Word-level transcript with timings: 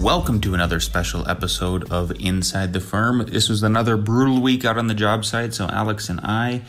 Welcome 0.00 0.40
to 0.40 0.54
another 0.54 0.80
special 0.80 1.28
episode 1.28 1.92
of 1.92 2.10
Inside 2.12 2.72
the 2.72 2.80
Firm. 2.80 3.26
This 3.26 3.50
was 3.50 3.62
another 3.62 3.98
brutal 3.98 4.40
week 4.40 4.64
out 4.64 4.78
on 4.78 4.86
the 4.86 4.94
job 4.94 5.26
site, 5.26 5.52
so 5.52 5.66
Alex 5.66 6.08
and 6.08 6.20
I 6.22 6.62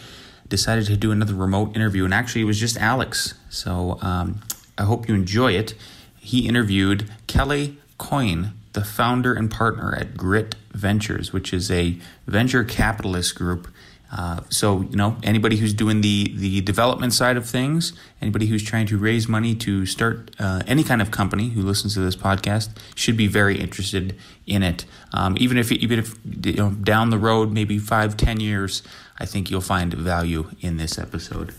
decided 0.50 0.88
to 0.88 0.98
do 0.98 1.14
another 1.14 1.34
remote 1.34 1.74
interview. 1.74 2.04
And 2.04 2.14
actually, 2.14 2.42
it 2.42 2.46
was 2.46 2.60
just 2.60 2.76
Alex, 2.76 3.36
so 3.50 3.98
um, 4.02 4.42
I 4.78 4.84
hope 4.84 5.08
you 5.08 5.16
enjoy 5.16 5.54
it. 5.54 5.76
He 6.20 6.46
interviewed 6.46 7.10
Kelly 7.28 7.78
Coyne, 7.98 8.52
the 8.74 8.84
founder 8.84 9.34
and 9.34 9.50
partner 9.50 9.96
at 9.96 10.18
Grit 10.18 10.56
Ventures, 10.74 11.32
which 11.32 11.54
is 11.54 11.72
a 11.72 11.98
venture 12.28 12.66
capitalist 12.66 13.36
group 13.36 13.70
uh, 14.12 14.42
so 14.50 14.82
you 14.82 14.98
know 14.98 15.16
anybody 15.24 15.56
who's 15.56 15.74
doing 15.74 16.02
the 16.02 16.34
the 16.36 16.62
development 16.62 17.14
side 17.14 17.38
of 17.38 17.46
things, 17.48 17.94
anybody 18.22 18.48
who's 18.48 18.64
trying 18.64 18.86
to 18.88 18.98
raise 18.98 19.28
money 19.28 19.56
to 19.56 19.86
start 19.86 20.32
uh, 20.38 20.62
any 20.68 20.84
kind 20.84 21.02
of 21.02 21.12
company 21.12 21.50
who 21.50 21.62
listens 21.62 21.94
to 21.94 22.02
this 22.02 22.16
podcast 22.16 22.70
should 22.94 23.16
be 23.16 23.28
very 23.28 23.58
interested 23.58 24.18
in 24.46 24.64
it. 24.64 24.86
Um, 25.14 25.38
even 25.40 25.58
if 25.58 25.72
even 25.72 26.00
if 26.00 26.16
you 26.44 26.54
know 26.54 26.72
down 26.72 27.10
the 27.10 27.18
road, 27.18 27.52
maybe 27.52 27.78
five 27.80 28.18
ten 28.18 28.42
years, 28.42 28.84
I 29.18 29.26
think 29.26 29.50
you'll 29.50 29.62
find 29.62 29.94
value 29.94 30.52
in 30.60 30.76
this 30.76 31.00
episode. 31.00 31.54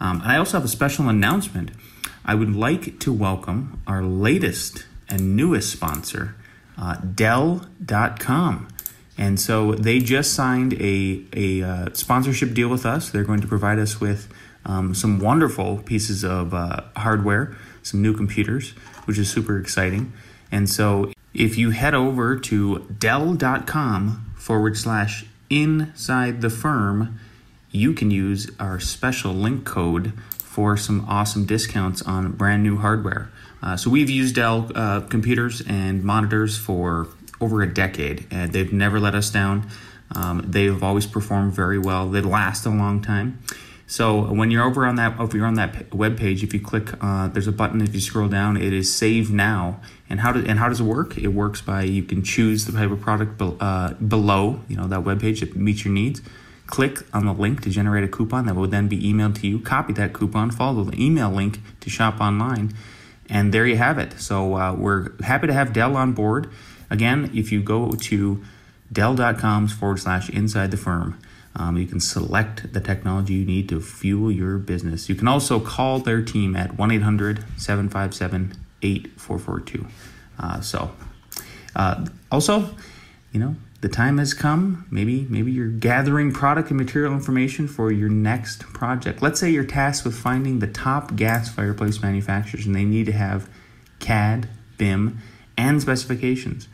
Um, 0.00 0.20
and 0.22 0.32
I 0.32 0.38
also 0.38 0.56
have 0.56 0.64
a 0.64 0.68
special 0.68 1.08
announcement. 1.08 1.72
I 2.24 2.34
would 2.34 2.54
like 2.54 3.00
to 3.00 3.12
welcome 3.12 3.82
our 3.86 4.02
latest 4.02 4.86
and 5.08 5.36
newest 5.36 5.72
sponsor, 5.72 6.36
uh, 6.76 6.96
Dell.com. 6.96 8.68
And 9.18 9.40
so 9.40 9.72
they 9.72 9.98
just 9.98 10.32
signed 10.32 10.74
a, 10.74 11.24
a 11.34 11.62
uh, 11.62 11.88
sponsorship 11.92 12.54
deal 12.54 12.68
with 12.68 12.86
us. 12.86 13.10
They're 13.10 13.24
going 13.24 13.40
to 13.40 13.48
provide 13.48 13.80
us 13.80 14.00
with 14.00 14.32
um, 14.64 14.94
some 14.94 15.18
wonderful 15.18 15.78
pieces 15.78 16.24
of 16.24 16.54
uh, 16.54 16.82
hardware, 16.96 17.56
some 17.82 18.00
new 18.00 18.14
computers, 18.14 18.70
which 19.06 19.18
is 19.18 19.28
super 19.28 19.58
exciting. 19.58 20.12
And 20.52 20.70
so 20.70 21.12
if 21.34 21.58
you 21.58 21.70
head 21.70 21.94
over 21.94 22.38
to 22.38 22.86
Dell.com 22.98 24.32
forward 24.36 24.76
slash 24.76 25.26
inside 25.50 26.40
the 26.40 26.50
firm, 26.50 27.18
you 27.70 27.92
can 27.92 28.10
use 28.10 28.50
our 28.60 28.78
special 28.78 29.32
link 29.32 29.64
code 29.64 30.12
for 30.38 30.76
some 30.76 31.04
awesome 31.08 31.44
discounts 31.44 32.02
on 32.02 32.32
brand 32.32 32.62
new 32.62 32.78
hardware. 32.78 33.30
Uh, 33.62 33.76
so 33.76 33.90
we've 33.90 34.10
used 34.10 34.36
Dell 34.36 34.70
uh, 34.74 35.00
computers 35.00 35.60
and 35.66 36.04
monitors 36.04 36.56
for 36.56 37.08
over 37.40 37.62
a 37.62 37.72
decade. 37.72 38.26
and 38.30 38.52
they've 38.52 38.72
never 38.72 38.98
let 39.00 39.14
us 39.14 39.30
down. 39.30 39.68
Um, 40.14 40.44
they've 40.46 40.82
always 40.82 41.06
performed 41.06 41.52
very 41.52 41.78
well. 41.78 42.08
They 42.08 42.20
last 42.20 42.66
a 42.66 42.70
long 42.70 43.02
time. 43.02 43.40
So 43.86 44.30
when 44.32 44.50
you're 44.50 44.64
over 44.64 44.84
on 44.84 44.96
that, 44.96 45.18
if 45.18 45.32
you're 45.32 45.46
on 45.46 45.54
that 45.54 45.94
web 45.94 46.18
page, 46.18 46.42
if 46.42 46.52
you 46.52 46.60
click, 46.60 46.92
uh, 47.02 47.28
there's 47.28 47.46
a 47.46 47.52
button. 47.52 47.80
If 47.80 47.94
you 47.94 48.02
scroll 48.02 48.28
down, 48.28 48.58
it 48.58 48.74
is 48.74 48.94
Save 48.94 49.30
Now. 49.30 49.80
And 50.10 50.20
how 50.20 50.32
do, 50.32 50.44
and 50.46 50.58
how 50.58 50.68
does 50.68 50.80
it 50.80 50.84
work? 50.84 51.16
It 51.16 51.28
works 51.28 51.62
by 51.62 51.82
you 51.82 52.02
can 52.02 52.22
choose 52.22 52.66
the 52.66 52.72
type 52.72 52.90
of 52.90 53.00
product 53.00 53.38
be, 53.38 53.54
uh, 53.60 53.94
below, 53.94 54.60
you 54.68 54.76
know, 54.76 54.86
that 54.88 55.04
web 55.04 55.20
page 55.20 55.40
that 55.40 55.56
meets 55.56 55.86
your 55.86 55.94
needs. 55.94 56.20
Click 56.66 56.98
on 57.14 57.24
the 57.24 57.32
link 57.32 57.62
to 57.62 57.70
generate 57.70 58.04
a 58.04 58.08
coupon 58.08 58.44
that 58.44 58.54
will 58.54 58.68
then 58.68 58.88
be 58.88 59.00
emailed 59.00 59.40
to 59.40 59.46
you. 59.46 59.58
Copy 59.58 59.94
that 59.94 60.12
coupon, 60.12 60.50
follow 60.50 60.84
the 60.84 61.02
email 61.02 61.30
link 61.30 61.60
to 61.80 61.88
shop 61.88 62.20
online, 62.20 62.74
and 63.30 63.54
there 63.54 63.66
you 63.66 63.76
have 63.76 63.98
it. 63.98 64.20
So 64.20 64.54
uh, 64.54 64.74
we're 64.74 65.12
happy 65.22 65.46
to 65.46 65.54
have 65.54 65.72
Dell 65.72 65.96
on 65.96 66.12
board. 66.12 66.50
Again, 66.90 67.30
if 67.34 67.52
you 67.52 67.62
go 67.62 67.92
to 67.92 68.42
Dell.com 68.92 69.68
forward 69.68 69.98
slash 69.98 70.30
inside 70.30 70.70
the 70.70 70.76
firm, 70.76 71.18
um, 71.54 71.76
you 71.76 71.86
can 71.86 72.00
select 72.00 72.72
the 72.72 72.80
technology 72.80 73.34
you 73.34 73.44
need 73.44 73.68
to 73.68 73.80
fuel 73.80 74.30
your 74.30 74.58
business. 74.58 75.08
You 75.08 75.14
can 75.14 75.28
also 75.28 75.60
call 75.60 75.98
their 75.98 76.22
team 76.22 76.56
at 76.56 76.78
1 76.78 76.90
800 76.90 77.44
757 77.56 78.54
8442. 78.82 79.86
Uh, 80.38 80.60
so, 80.60 80.92
uh, 81.74 82.06
also, 82.30 82.74
you 83.32 83.40
know, 83.40 83.56
the 83.80 83.88
time 83.88 84.18
has 84.18 84.34
come. 84.34 84.86
Maybe 84.90 85.26
maybe 85.28 85.52
you're 85.52 85.68
gathering 85.68 86.32
product 86.32 86.70
and 86.70 86.78
material 86.78 87.12
information 87.12 87.68
for 87.68 87.92
your 87.92 88.08
next 88.08 88.60
project. 88.60 89.22
Let's 89.22 89.38
say 89.38 89.50
you're 89.50 89.64
tasked 89.64 90.04
with 90.04 90.16
finding 90.16 90.58
the 90.58 90.66
top 90.66 91.14
gas 91.16 91.48
fireplace 91.48 92.02
manufacturers 92.02 92.66
and 92.66 92.74
they 92.74 92.84
need 92.84 93.06
to 93.06 93.12
have 93.12 93.48
CAD, 94.00 94.48
BIM, 94.78 95.18
and 95.56 95.80
specifications. 95.80 96.68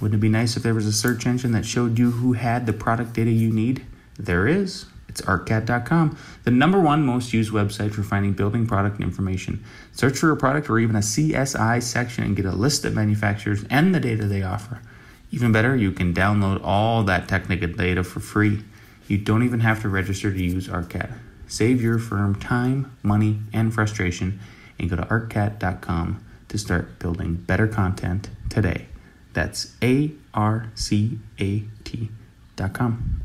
Wouldn't 0.00 0.18
it 0.18 0.20
be 0.20 0.28
nice 0.28 0.56
if 0.56 0.62
there 0.62 0.74
was 0.74 0.86
a 0.86 0.92
search 0.92 1.26
engine 1.26 1.52
that 1.52 1.66
showed 1.66 1.98
you 1.98 2.10
who 2.10 2.34
had 2.34 2.66
the 2.66 2.72
product 2.72 3.14
data 3.14 3.30
you 3.30 3.52
need? 3.52 3.84
There 4.18 4.46
is. 4.46 4.86
It's 5.08 5.22
arcat.com, 5.22 6.18
the 6.44 6.50
number 6.50 6.78
one 6.78 7.04
most 7.04 7.32
used 7.32 7.50
website 7.50 7.92
for 7.92 8.02
finding 8.02 8.34
building 8.34 8.66
product 8.66 9.00
information. 9.00 9.64
Search 9.92 10.18
for 10.18 10.30
a 10.30 10.36
product 10.36 10.68
or 10.68 10.78
even 10.78 10.96
a 10.96 11.00
CSI 11.00 11.82
section 11.82 12.24
and 12.24 12.36
get 12.36 12.44
a 12.44 12.52
list 12.52 12.84
of 12.84 12.94
manufacturers 12.94 13.64
and 13.70 13.94
the 13.94 14.00
data 14.00 14.26
they 14.26 14.42
offer. 14.42 14.80
Even 15.30 15.50
better, 15.50 15.74
you 15.74 15.92
can 15.92 16.14
download 16.14 16.60
all 16.62 17.02
that 17.04 17.26
technical 17.26 17.68
data 17.68 18.04
for 18.04 18.20
free. 18.20 18.62
You 19.08 19.18
don't 19.18 19.42
even 19.42 19.60
have 19.60 19.80
to 19.82 19.88
register 19.88 20.30
to 20.30 20.42
use 20.42 20.68
ARCAT. 20.68 21.10
Save 21.46 21.80
your 21.80 21.98
firm 21.98 22.34
time, 22.34 22.94
money, 23.02 23.40
and 23.52 23.72
frustration 23.72 24.38
and 24.78 24.90
go 24.90 24.96
to 24.96 25.02
arcat.com 25.02 26.22
to 26.48 26.58
start 26.58 26.98
building 26.98 27.34
better 27.34 27.66
content 27.66 28.28
today. 28.48 28.86
That's 29.38 29.72
A 29.84 30.10
R 30.34 30.66
C 30.74 31.16
A 31.38 31.62
T 31.84 32.08
dot 32.56 32.72
com. 32.72 33.22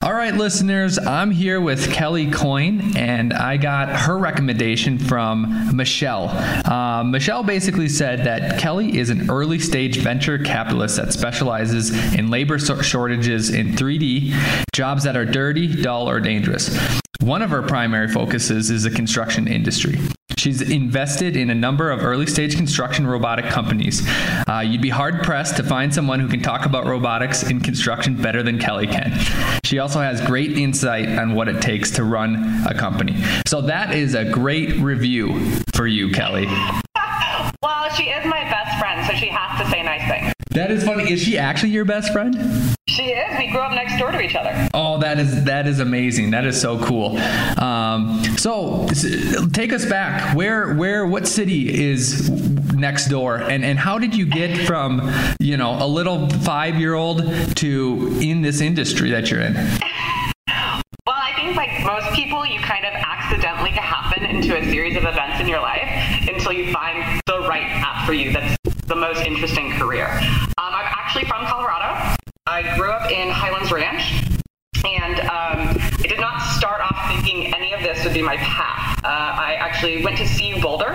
All 0.00 0.14
right, 0.14 0.32
listeners, 0.32 0.98
I'm 0.98 1.30
here 1.30 1.60
with 1.60 1.92
Kelly 1.92 2.30
Coyne, 2.30 2.96
and 2.96 3.34
I 3.34 3.58
got 3.58 3.90
her 3.90 4.16
recommendation 4.16 4.98
from 4.98 5.76
Michelle. 5.76 6.30
Uh, 6.30 7.04
Michelle 7.04 7.42
basically 7.42 7.90
said 7.90 8.24
that 8.24 8.58
Kelly 8.58 8.96
is 8.96 9.10
an 9.10 9.30
early 9.30 9.58
stage 9.58 9.98
venture 9.98 10.38
capitalist 10.38 10.96
that 10.96 11.12
specializes 11.12 11.90
in 12.14 12.30
labor 12.30 12.58
shortages 12.58 13.50
in 13.50 13.72
3D, 13.72 14.64
jobs 14.74 15.04
that 15.04 15.18
are 15.18 15.26
dirty, 15.26 15.82
dull, 15.82 16.08
or 16.08 16.18
dangerous. 16.18 16.74
One 17.20 17.42
of 17.42 17.50
her 17.50 17.60
primary 17.60 18.08
focuses 18.08 18.70
is 18.70 18.84
the 18.84 18.90
construction 18.90 19.46
industry. 19.46 19.98
She's 20.44 20.60
invested 20.60 21.38
in 21.38 21.48
a 21.48 21.54
number 21.54 21.90
of 21.90 22.04
early 22.04 22.26
stage 22.26 22.54
construction 22.54 23.06
robotic 23.06 23.46
companies. 23.46 24.06
Uh, 24.46 24.62
you'd 24.62 24.82
be 24.82 24.90
hard 24.90 25.22
pressed 25.22 25.56
to 25.56 25.62
find 25.62 25.94
someone 25.94 26.20
who 26.20 26.28
can 26.28 26.42
talk 26.42 26.66
about 26.66 26.84
robotics 26.84 27.44
in 27.44 27.60
construction 27.60 28.14
better 28.20 28.42
than 28.42 28.58
Kelly 28.58 28.86
can. 28.86 29.18
She 29.64 29.78
also 29.78 30.00
has 30.00 30.20
great 30.20 30.58
insight 30.58 31.08
on 31.08 31.34
what 31.34 31.48
it 31.48 31.62
takes 31.62 31.90
to 31.92 32.04
run 32.04 32.62
a 32.66 32.74
company. 32.74 33.16
So 33.46 33.62
that 33.62 33.94
is 33.94 34.14
a 34.14 34.26
great 34.26 34.76
review 34.80 35.50
for 35.72 35.86
you, 35.86 36.10
Kelly. 36.10 36.44
well, 37.62 37.88
she 37.94 38.10
is 38.10 38.26
my 38.26 38.42
best 38.42 38.78
friend, 38.78 39.06
so 39.06 39.14
she 39.14 39.28
has 39.28 39.64
to 39.64 39.70
say 39.70 39.82
nice 39.82 40.06
things. 40.10 40.33
That 40.54 40.70
is 40.70 40.84
funny. 40.84 41.10
Is 41.10 41.20
she 41.20 41.36
actually 41.36 41.70
your 41.70 41.84
best 41.84 42.12
friend? 42.12 42.36
She 42.86 43.02
is. 43.02 43.38
We 43.38 43.50
grew 43.50 43.58
up 43.58 43.72
next 43.72 43.98
door 43.98 44.12
to 44.12 44.20
each 44.20 44.36
other. 44.36 44.68
Oh, 44.72 44.98
that 45.00 45.18
is 45.18 45.42
that 45.44 45.66
is 45.66 45.80
amazing. 45.80 46.30
That 46.30 46.46
is 46.46 46.60
so 46.60 46.78
cool. 46.78 47.16
Um, 47.58 48.22
so 48.36 48.86
take 49.52 49.72
us 49.72 49.84
back. 49.84 50.36
Where 50.36 50.74
where 50.74 51.06
what 51.06 51.26
city 51.26 51.90
is 51.90 52.30
next 52.72 53.08
door, 53.08 53.38
and 53.38 53.64
and 53.64 53.76
how 53.76 53.98
did 53.98 54.14
you 54.14 54.26
get 54.26 54.56
from 54.64 55.12
you 55.40 55.56
know 55.56 55.76
a 55.84 55.88
little 55.88 56.28
five 56.28 56.76
year 56.76 56.94
old 56.94 57.24
to 57.56 58.18
in 58.20 58.42
this 58.42 58.60
industry 58.60 59.10
that 59.10 59.32
you're 59.32 59.40
in? 59.40 59.54
Well, 59.54 61.16
I 61.16 61.32
think 61.34 61.56
like 61.56 61.84
most 61.84 62.14
people, 62.14 62.46
you 62.46 62.60
kind 62.60 62.84
of 62.84 62.92
accidentally 62.94 63.70
happen 63.70 64.24
into 64.24 64.56
a 64.56 64.64
series 64.70 64.96
of 64.96 65.02
events 65.02 65.40
in 65.40 65.48
your 65.48 65.60
life 65.60 65.82
until 66.28 66.52
you 66.52 66.72
find 66.72 67.20
the 67.26 67.40
right 67.40 67.66
path 67.66 68.06
for 68.06 68.12
you 68.12 68.32
that's 68.32 68.56
the 68.86 68.94
most 68.94 69.20
interesting 69.24 69.72
career. 69.72 70.06
Um, 70.06 70.72
I'm 70.72 70.86
actually 70.86 71.24
from 71.24 71.46
Colorado. 71.46 72.16
I 72.46 72.76
grew 72.76 72.90
up 72.90 73.10
in 73.10 73.30
Highlands 73.30 73.72
Ranch, 73.72 74.22
and 74.84 75.20
um, 75.20 75.76
I 75.80 76.06
did 76.06 76.20
not 76.20 76.40
start 76.56 76.80
off 76.80 77.08
thinking 77.08 77.54
any 77.54 77.72
of 77.72 77.80
this 77.80 78.04
would 78.04 78.12
be 78.12 78.22
my 78.22 78.36
path. 78.36 78.98
Uh, 79.02 79.08
I 79.08 79.56
actually 79.58 80.04
went 80.04 80.18
to 80.18 80.26
CU 80.26 80.60
Boulder. 80.60 80.92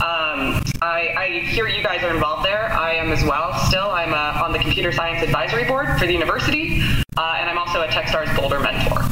Um, 0.00 0.62
I, 0.82 1.14
I, 1.16 1.40
hear 1.44 1.68
you 1.68 1.82
guys 1.82 2.02
are 2.02 2.14
involved 2.14 2.44
there. 2.44 2.72
I 2.72 2.94
am 2.94 3.12
as 3.12 3.22
well. 3.22 3.52
Still, 3.68 3.90
I'm 3.90 4.14
uh, 4.14 4.42
on 4.42 4.52
the 4.52 4.58
Computer 4.58 4.92
Science 4.92 5.22
Advisory 5.22 5.64
Board 5.64 5.88
for 5.98 6.06
the 6.06 6.12
university, 6.12 6.80
uh, 7.16 7.36
and 7.38 7.50
I'm 7.50 7.58
also 7.58 7.82
a 7.82 7.86
TechStars 7.86 8.34
Boulder 8.34 8.60
mentor. 8.60 9.09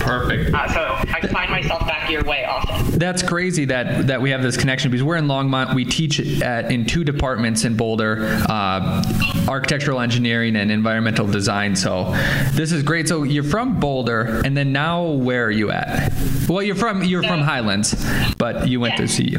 Perfect. 0.00 0.54
Uh, 0.54 0.68
so 0.72 0.80
I 1.12 1.20
find 1.28 1.50
myself 1.50 1.80
back 1.86 2.10
your 2.10 2.24
way 2.24 2.44
often. 2.44 2.98
That's 2.98 3.22
crazy 3.22 3.64
that 3.66 4.06
that 4.08 4.20
we 4.20 4.30
have 4.30 4.42
this 4.42 4.56
connection 4.56 4.90
because 4.90 5.04
we're 5.04 5.16
in 5.16 5.26
Longmont. 5.26 5.74
We 5.74 5.84
teach 5.84 6.18
at, 6.42 6.70
in 6.72 6.84
two 6.86 7.04
departments 7.04 7.64
in 7.64 7.76
Boulder, 7.76 8.24
uh, 8.48 9.02
architectural 9.48 10.00
engineering 10.00 10.56
and 10.56 10.70
environmental 10.70 11.26
design. 11.26 11.76
So 11.76 12.10
this 12.52 12.72
is 12.72 12.82
great. 12.82 13.08
So 13.08 13.22
you're 13.22 13.44
from 13.44 13.78
Boulder, 13.78 14.42
and 14.44 14.56
then 14.56 14.72
now 14.72 15.04
where 15.10 15.44
are 15.44 15.50
you 15.50 15.70
at? 15.70 16.12
Well, 16.48 16.62
you're 16.62 16.74
from 16.74 17.04
you're 17.04 17.22
from 17.22 17.40
Highlands, 17.40 17.94
but 18.38 18.66
you 18.68 18.80
went 18.80 18.98
Yeah. 18.98 19.06
to 19.06 19.38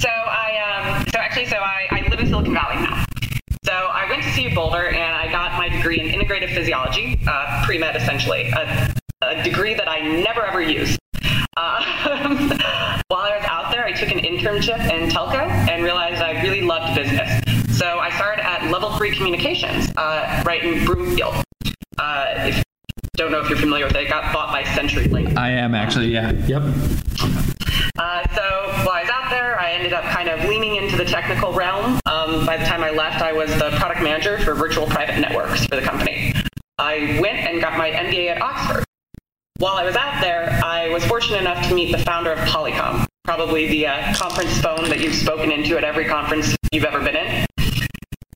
So 0.00 0.08
I, 0.10 0.96
um, 0.98 1.06
so 1.12 1.18
actually, 1.18 1.46
so 1.46 1.56
I, 1.56 1.86
I 1.90 2.06
live 2.08 2.20
in 2.20 2.26
Silicon 2.28 2.54
Valley 2.54 2.76
now. 2.76 3.04
So 3.64 3.72
I 3.72 4.06
went 4.10 4.22
to 4.22 4.30
CU 4.30 4.54
Boulder 4.54 4.88
and 4.88 5.14
I 5.14 5.30
got 5.30 5.52
my 5.58 5.68
degree 5.70 6.00
in 6.00 6.06
integrative 6.08 6.54
physiology, 6.54 7.18
uh, 7.26 7.64
pre-med 7.64 7.96
essentially, 7.96 8.50
a, 8.50 8.94
a 9.30 9.42
degree 9.42 9.74
that 9.74 9.88
I 9.88 10.00
never 10.00 10.44
ever 10.44 10.60
used. 10.60 10.98
Uh, 11.56 11.82
while 13.08 13.20
I 13.20 13.36
was 13.36 13.46
out 13.46 13.70
there, 13.70 13.84
I 13.84 13.92
took 13.92 14.10
an 14.10 14.18
internship 14.18 14.80
in 14.90 15.08
telco 15.08 15.48
and 15.48 15.82
realized 15.82 16.20
I 16.20 16.42
really 16.42 16.62
loved 16.62 16.94
business. 16.94 17.40
So 17.78 17.98
I 17.98 18.10
started 18.16 18.44
at 18.44 18.70
Level 18.70 18.96
3 18.96 19.14
Communications, 19.16 19.90
uh, 19.96 20.42
right 20.46 20.64
in 20.64 20.84
Broomfield. 20.84 21.34
Uh, 21.98 22.34
if, 22.38 22.64
don't 23.16 23.30
know 23.30 23.40
if 23.40 23.48
you're 23.48 23.58
familiar 23.58 23.86
with 23.86 23.94
it. 23.94 24.04
It 24.04 24.08
got 24.08 24.32
bought 24.32 24.52
by 24.52 24.62
CenturyLink. 24.62 25.36
I 25.36 25.50
am 25.50 25.74
actually, 25.74 26.08
yeah. 26.08 26.32
Yep. 26.32 26.62
Uh, 27.96 28.34
so 28.34 28.42
while 28.84 28.96
I 28.96 29.02
was 29.02 29.10
out 29.10 29.30
there, 29.30 29.58
I 29.58 29.72
ended 29.72 29.92
up 29.92 30.04
kind 30.04 30.28
of 30.28 30.48
leaning 30.48 30.76
into 30.76 30.96
the 30.96 31.04
technical 31.04 31.52
realm. 31.52 32.00
Um, 32.06 32.44
by 32.44 32.56
the 32.56 32.64
time 32.64 32.82
I 32.82 32.90
left, 32.90 33.22
I 33.22 33.32
was 33.32 33.50
the 33.50 33.70
product 33.76 34.02
manager 34.02 34.38
for 34.38 34.54
virtual 34.54 34.86
private 34.86 35.20
networks 35.20 35.66
for 35.66 35.76
the 35.76 35.82
company. 35.82 36.34
I 36.78 37.18
went 37.20 37.38
and 37.38 37.60
got 37.60 37.78
my 37.78 37.90
MBA 37.90 38.30
at 38.30 38.42
Oxford. 38.42 38.84
While 39.58 39.76
I 39.76 39.84
was 39.84 39.94
out 39.94 40.20
there, 40.20 40.50
I 40.64 40.88
was 40.88 41.04
fortunate 41.04 41.40
enough 41.40 41.68
to 41.68 41.74
meet 41.76 41.92
the 41.92 41.98
founder 41.98 42.32
of 42.32 42.40
Polycom, 42.40 43.06
probably 43.22 43.68
the 43.68 43.86
uh, 43.86 44.12
conference 44.16 44.60
phone 44.60 44.88
that 44.88 44.98
you've 44.98 45.14
spoken 45.14 45.52
into 45.52 45.78
at 45.78 45.84
every 45.84 46.06
conference 46.06 46.56
you've 46.72 46.82
ever 46.84 46.98
been 46.98 47.14
in. 47.14 47.46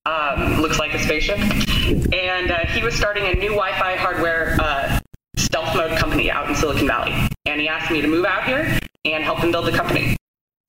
Um, 0.07 0.61
looks 0.61 0.79
like 0.79 0.95
a 0.95 0.99
spaceship. 1.01 1.39
And 2.15 2.53
uh, 2.53 2.67
he 2.67 2.85
was 2.85 2.95
starting 2.95 3.25
a 3.25 3.35
new 3.35 3.51
Wi 3.51 3.77
Fi 3.81 3.97
hardware 3.97 4.57
uh, 4.61 5.01
stealth 5.37 5.75
mode 5.75 5.99
company 5.99 6.31
out 6.31 6.49
in 6.49 6.55
Silicon 6.55 6.87
Valley. 6.87 7.13
And 7.47 7.61
he 7.61 7.67
asked 7.67 7.91
me 7.91 8.01
to 8.01 8.07
move 8.07 8.25
out 8.25 8.45
here 8.45 8.79
and 9.05 9.25
help 9.25 9.41
him 9.41 9.51
build 9.51 9.67
the 9.67 9.73
company. 9.73 10.17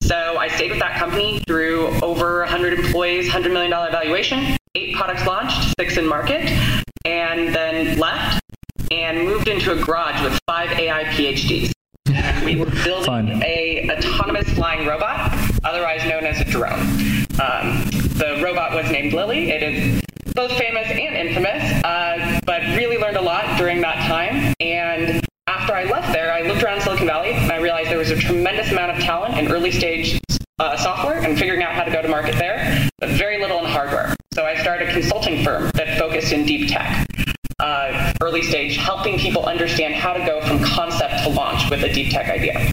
So 0.02 0.36
I 0.36 0.48
stayed 0.48 0.72
with 0.72 0.80
that 0.80 0.98
company 0.98 1.44
through 1.46 1.96
over 2.02 2.40
100 2.40 2.76
employees, 2.76 3.30
$100 3.30 3.52
million 3.52 3.70
valuation, 3.70 4.56
eight 4.74 4.96
products 4.96 5.24
launched, 5.24 5.74
six 5.78 5.96
in 5.96 6.08
market, 6.08 6.50
and 7.04 7.54
then 7.54 8.00
left 8.00 8.42
and 8.90 9.24
moved 9.24 9.48
into 9.48 9.72
a 9.72 9.84
garage 9.84 10.22
with 10.22 10.38
five 10.46 10.70
AI 10.72 11.04
PhDs. 11.04 11.72
And 12.12 12.44
we 12.44 12.56
were 12.56 12.70
building 12.84 13.04
Fun. 13.04 13.42
a 13.44 13.88
autonomous 13.90 14.48
flying 14.50 14.86
robot, 14.86 15.32
otherwise 15.64 16.04
known 16.04 16.24
as 16.24 16.40
a 16.40 16.44
drone. 16.44 16.80
Um, 17.40 17.84
the 18.18 18.40
robot 18.42 18.74
was 18.74 18.90
named 18.90 19.12
Lily. 19.12 19.50
It 19.50 19.62
is 19.62 20.02
both 20.34 20.52
famous 20.52 20.88
and 20.90 21.16
infamous, 21.16 21.84
uh, 21.84 22.40
but 22.44 22.62
really 22.76 22.98
learned 22.98 23.16
a 23.16 23.22
lot 23.22 23.58
during 23.58 23.80
that 23.80 24.06
time. 24.08 24.54
And 24.60 25.24
after 25.46 25.74
I 25.74 25.84
left 25.84 26.12
there, 26.12 26.32
I 26.32 26.42
looked 26.42 26.62
around 26.62 26.80
Silicon 26.80 27.06
Valley 27.06 27.32
and 27.32 27.50
I 27.52 27.56
realized 27.56 27.90
there 27.90 27.98
was 27.98 28.10
a 28.10 28.16
tremendous 28.16 28.70
amount 28.70 28.92
of 28.92 28.98
talent 29.02 29.38
in 29.38 29.50
early 29.50 29.70
stage 29.70 30.20
uh, 30.58 30.76
software 30.76 31.18
and 31.18 31.38
figuring 31.38 31.62
out 31.62 31.72
how 31.72 31.84
to 31.84 31.90
go 31.90 32.02
to 32.02 32.08
market 32.08 32.34
there, 32.36 32.88
but 32.98 33.08
very 33.10 33.40
little 33.40 33.58
in 33.60 33.66
hardware. 33.66 34.14
So 34.32 34.44
I 34.44 34.60
started 34.60 34.88
a 34.88 34.92
consulting 34.92 35.44
firm 35.44 35.70
that 35.74 35.98
focused 35.98 36.32
in 36.32 36.44
deep 36.44 36.68
tech. 36.68 37.06
Uh, 37.58 38.09
early 38.20 38.42
stage, 38.42 38.76
helping 38.76 39.18
people 39.18 39.44
understand 39.46 39.94
how 39.94 40.12
to 40.12 40.24
go 40.24 40.40
from 40.42 40.62
concept 40.62 41.24
to 41.24 41.30
launch 41.30 41.68
with 41.70 41.82
a 41.82 41.92
deep 41.92 42.12
tech 42.12 42.28
idea. 42.28 42.72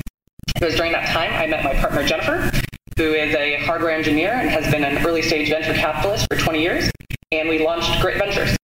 It 0.56 0.64
was 0.64 0.76
during 0.76 0.92
that 0.92 1.08
time 1.10 1.32
I 1.34 1.46
met 1.48 1.64
my 1.64 1.74
partner 1.76 2.04
Jennifer, 2.04 2.52
who 2.98 3.14
is 3.14 3.34
a 3.36 3.58
hardware 3.64 3.92
engineer 3.92 4.32
and 4.32 4.50
has 4.50 4.70
been 4.72 4.84
an 4.84 5.06
early 5.06 5.22
stage 5.22 5.50
venture 5.50 5.74
capitalist 5.74 6.28
for 6.32 6.38
20 6.38 6.62
years, 6.62 6.92
and 7.32 7.48
we 7.48 7.64
launched 7.64 8.02
Grit 8.02 8.18
Ventures. 8.18 8.58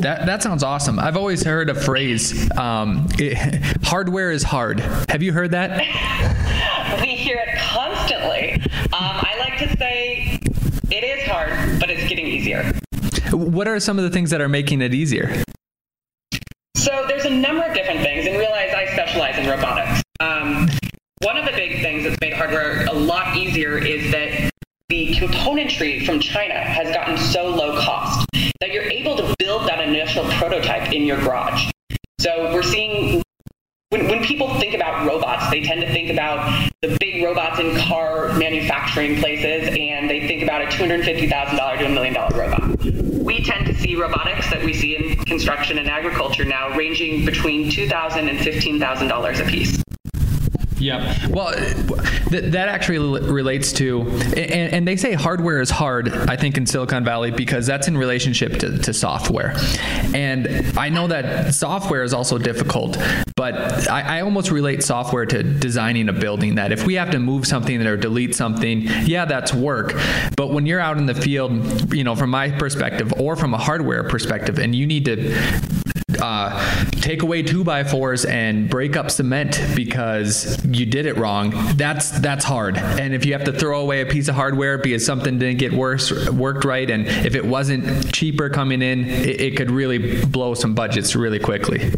That 0.00 0.26
that 0.26 0.42
sounds 0.42 0.62
awesome. 0.62 0.98
I've 0.98 1.16
always 1.16 1.42
heard 1.42 1.70
a 1.70 1.74
phrase, 1.74 2.48
um, 2.56 3.08
it, 3.18 3.36
"Hardware 3.82 4.30
is 4.30 4.44
hard." 4.44 4.80
Have 5.08 5.22
you 5.22 5.32
heard 5.32 5.52
that? 5.52 5.70
We 7.02 7.14
hear 7.16 7.36
it 7.36 7.58
constantly. 7.58 8.54
Um, 8.54 8.92
I 8.92 9.36
like 9.38 9.58
to 9.58 9.76
say 9.76 10.40
it 10.90 11.04
is 11.04 11.22
hard, 11.28 11.78
but 11.78 11.90
it's 11.90 12.08
getting 12.08 12.26
easier. 12.26 12.72
What 13.32 13.68
are 13.68 13.78
some 13.80 13.98
of 13.98 14.04
the 14.04 14.10
things 14.10 14.30
that 14.30 14.40
are 14.40 14.48
making 14.48 14.80
it 14.80 14.94
easier? 14.94 15.42
So 16.76 17.04
there's 17.08 17.24
a 17.24 17.30
number 17.30 17.62
of 17.64 17.74
different 17.74 18.00
things, 18.00 18.26
and 18.26 18.38
realize 18.38 18.72
I 18.72 18.86
specialize 18.92 19.38
in 19.38 19.48
robotics. 19.48 20.02
Um, 20.20 20.68
one 21.22 21.36
of 21.36 21.44
the 21.44 21.52
big 21.52 21.82
things 21.82 22.04
that's 22.04 22.16
made 22.20 22.32
hardware 22.32 22.86
a 22.86 22.92
lot 22.92 23.36
easier 23.36 23.78
is 23.78 24.10
that 24.12 24.50
the 24.88 25.14
componentry 25.14 26.06
from 26.06 26.20
China 26.20 26.54
has 26.54 26.94
gotten 26.94 27.18
so 27.18 27.48
low 27.48 27.78
cost 27.80 28.26
that 28.60 28.70
you're 28.70 28.84
able 28.84 29.16
to 29.16 29.34
build 29.38 29.68
that 29.68 29.80
initial 29.86 30.24
prototype 30.32 30.92
in 30.92 31.02
your 31.02 31.18
garage. 31.18 31.70
So 32.18 32.52
we're 32.54 32.62
seeing 32.62 33.22
when, 33.90 34.08
when 34.08 34.22
people 34.22 34.58
think 34.58 34.74
about 34.74 35.06
robots, 35.06 35.50
they 35.50 35.62
tend 35.62 35.80
to 35.80 35.88
think 35.92 36.10
about 36.10 36.70
the 36.82 36.96
big 37.00 37.22
robots 37.22 37.58
in 37.58 37.76
car 37.76 38.32
manufacturing 38.38 39.16
places, 39.16 39.68
and 39.78 40.08
they 40.08 40.26
think 40.26 40.42
about 40.42 40.62
a 40.62 40.66
$250,000 40.66 41.78
to 41.78 41.86
a 41.86 41.88
million 41.88 42.14
dollar 42.14 42.38
robot. 42.38 43.07
We 43.28 43.42
tend 43.42 43.66
to 43.66 43.74
see 43.74 43.94
robotics 43.94 44.48
that 44.48 44.64
we 44.64 44.72
see 44.72 44.96
in 44.96 45.14
construction 45.26 45.76
and 45.76 45.86
agriculture 45.86 46.46
now 46.46 46.74
ranging 46.74 47.26
between 47.26 47.70
$2,000 47.70 48.26
and 48.26 48.38
$15,000 48.38 49.40
a 49.40 49.50
piece. 49.50 49.82
Yep. 50.78 51.30
Well, 51.30 51.52
th- 51.54 52.52
that 52.52 52.68
actually 52.68 52.98
relates 53.20 53.72
to, 53.74 54.02
and, 54.36 54.72
and 54.72 54.88
they 54.88 54.96
say 54.96 55.14
hardware 55.14 55.60
is 55.60 55.70
hard, 55.70 56.08
I 56.08 56.36
think, 56.36 56.56
in 56.56 56.66
Silicon 56.66 57.04
Valley 57.04 57.30
because 57.30 57.66
that's 57.66 57.88
in 57.88 57.96
relationship 57.96 58.58
to, 58.60 58.78
to 58.78 58.92
software. 58.92 59.54
And 60.14 60.78
I 60.78 60.88
know 60.88 61.08
that 61.08 61.54
software 61.54 62.02
is 62.02 62.14
also 62.14 62.38
difficult, 62.38 62.96
but 63.36 63.88
I, 63.88 64.18
I 64.18 64.20
almost 64.20 64.50
relate 64.50 64.82
software 64.82 65.26
to 65.26 65.42
designing 65.42 66.08
a 66.08 66.12
building 66.12 66.56
that 66.56 66.72
if 66.72 66.86
we 66.86 66.94
have 66.94 67.10
to 67.10 67.18
move 67.18 67.46
something 67.46 67.84
or 67.86 67.96
delete 67.96 68.34
something, 68.34 68.82
yeah, 69.04 69.24
that's 69.24 69.52
work. 69.52 69.94
But 70.36 70.48
when 70.48 70.66
you're 70.66 70.80
out 70.80 70.98
in 70.98 71.06
the 71.06 71.14
field, 71.14 71.92
you 71.92 72.04
know, 72.04 72.14
from 72.14 72.30
my 72.30 72.50
perspective 72.50 73.12
or 73.16 73.36
from 73.36 73.54
a 73.54 73.58
hardware 73.58 74.04
perspective, 74.04 74.58
and 74.58 74.74
you 74.74 74.86
need 74.86 75.04
to 75.06 75.34
uh, 76.20 76.84
take 76.92 77.22
away 77.22 77.42
two 77.42 77.64
by 77.64 77.84
fours 77.84 78.24
and 78.24 78.68
break 78.68 78.96
up 78.96 79.10
cement 79.10 79.60
because 79.74 80.62
you 80.64 80.86
did 80.86 81.06
it 81.06 81.16
wrong. 81.16 81.52
That's 81.76 82.10
that's 82.20 82.44
hard. 82.44 82.76
And 82.76 83.14
if 83.14 83.24
you 83.24 83.32
have 83.32 83.44
to 83.44 83.52
throw 83.52 83.80
away 83.80 84.00
a 84.00 84.06
piece 84.06 84.28
of 84.28 84.34
hardware 84.34 84.78
because 84.78 85.04
something 85.04 85.38
didn't 85.38 85.58
get 85.58 85.72
worse 85.72 86.28
worked 86.30 86.64
right, 86.64 86.88
and 86.90 87.06
if 87.06 87.34
it 87.34 87.44
wasn't 87.44 88.12
cheaper 88.12 88.48
coming 88.50 88.82
in, 88.82 89.04
it, 89.08 89.40
it 89.40 89.56
could 89.56 89.70
really 89.70 90.24
blow 90.26 90.54
some 90.54 90.74
budgets 90.74 91.14
really 91.14 91.38
quickly. 91.38 91.92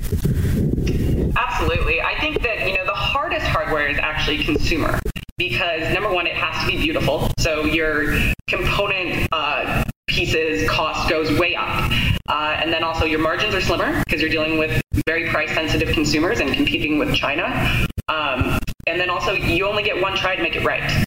Absolutely. 1.36 2.00
I 2.00 2.18
think 2.20 2.42
that, 2.42 2.66
you 2.66 2.76
know, 2.76 2.86
the 2.86 2.92
hardest 2.92 3.46
hardware 3.46 3.88
is 3.88 3.98
actually 3.98 4.42
consumer 4.44 4.98
because 5.36 5.92
number 5.94 6.12
one, 6.12 6.26
it 6.26 6.34
has 6.34 6.64
to 6.64 6.70
be 6.70 6.82
beautiful. 6.82 7.30
So 7.38 7.64
your 7.64 8.18
component 8.48 9.28
uh, 9.32 9.84
pieces 10.10 10.68
cost 10.68 11.08
goes 11.08 11.38
way 11.38 11.54
up. 11.54 11.90
Uh, 12.28 12.56
and 12.60 12.72
then 12.72 12.84
also 12.84 13.04
your 13.04 13.20
margins 13.20 13.54
are 13.54 13.60
slimmer 13.60 14.02
because 14.04 14.20
you're 14.20 14.30
dealing 14.30 14.58
with 14.58 14.82
very 15.06 15.28
price 15.30 15.50
sensitive 15.52 15.88
consumers 15.94 16.40
and 16.40 16.52
competing 16.52 16.98
with 16.98 17.14
China. 17.14 17.44
Um, 18.08 18.58
and 18.86 19.00
then 19.00 19.08
also 19.08 19.32
you 19.32 19.66
only 19.66 19.82
get 19.82 20.00
one 20.00 20.16
try 20.16 20.36
to 20.36 20.42
make 20.42 20.56
it 20.56 20.64
right. 20.64 21.04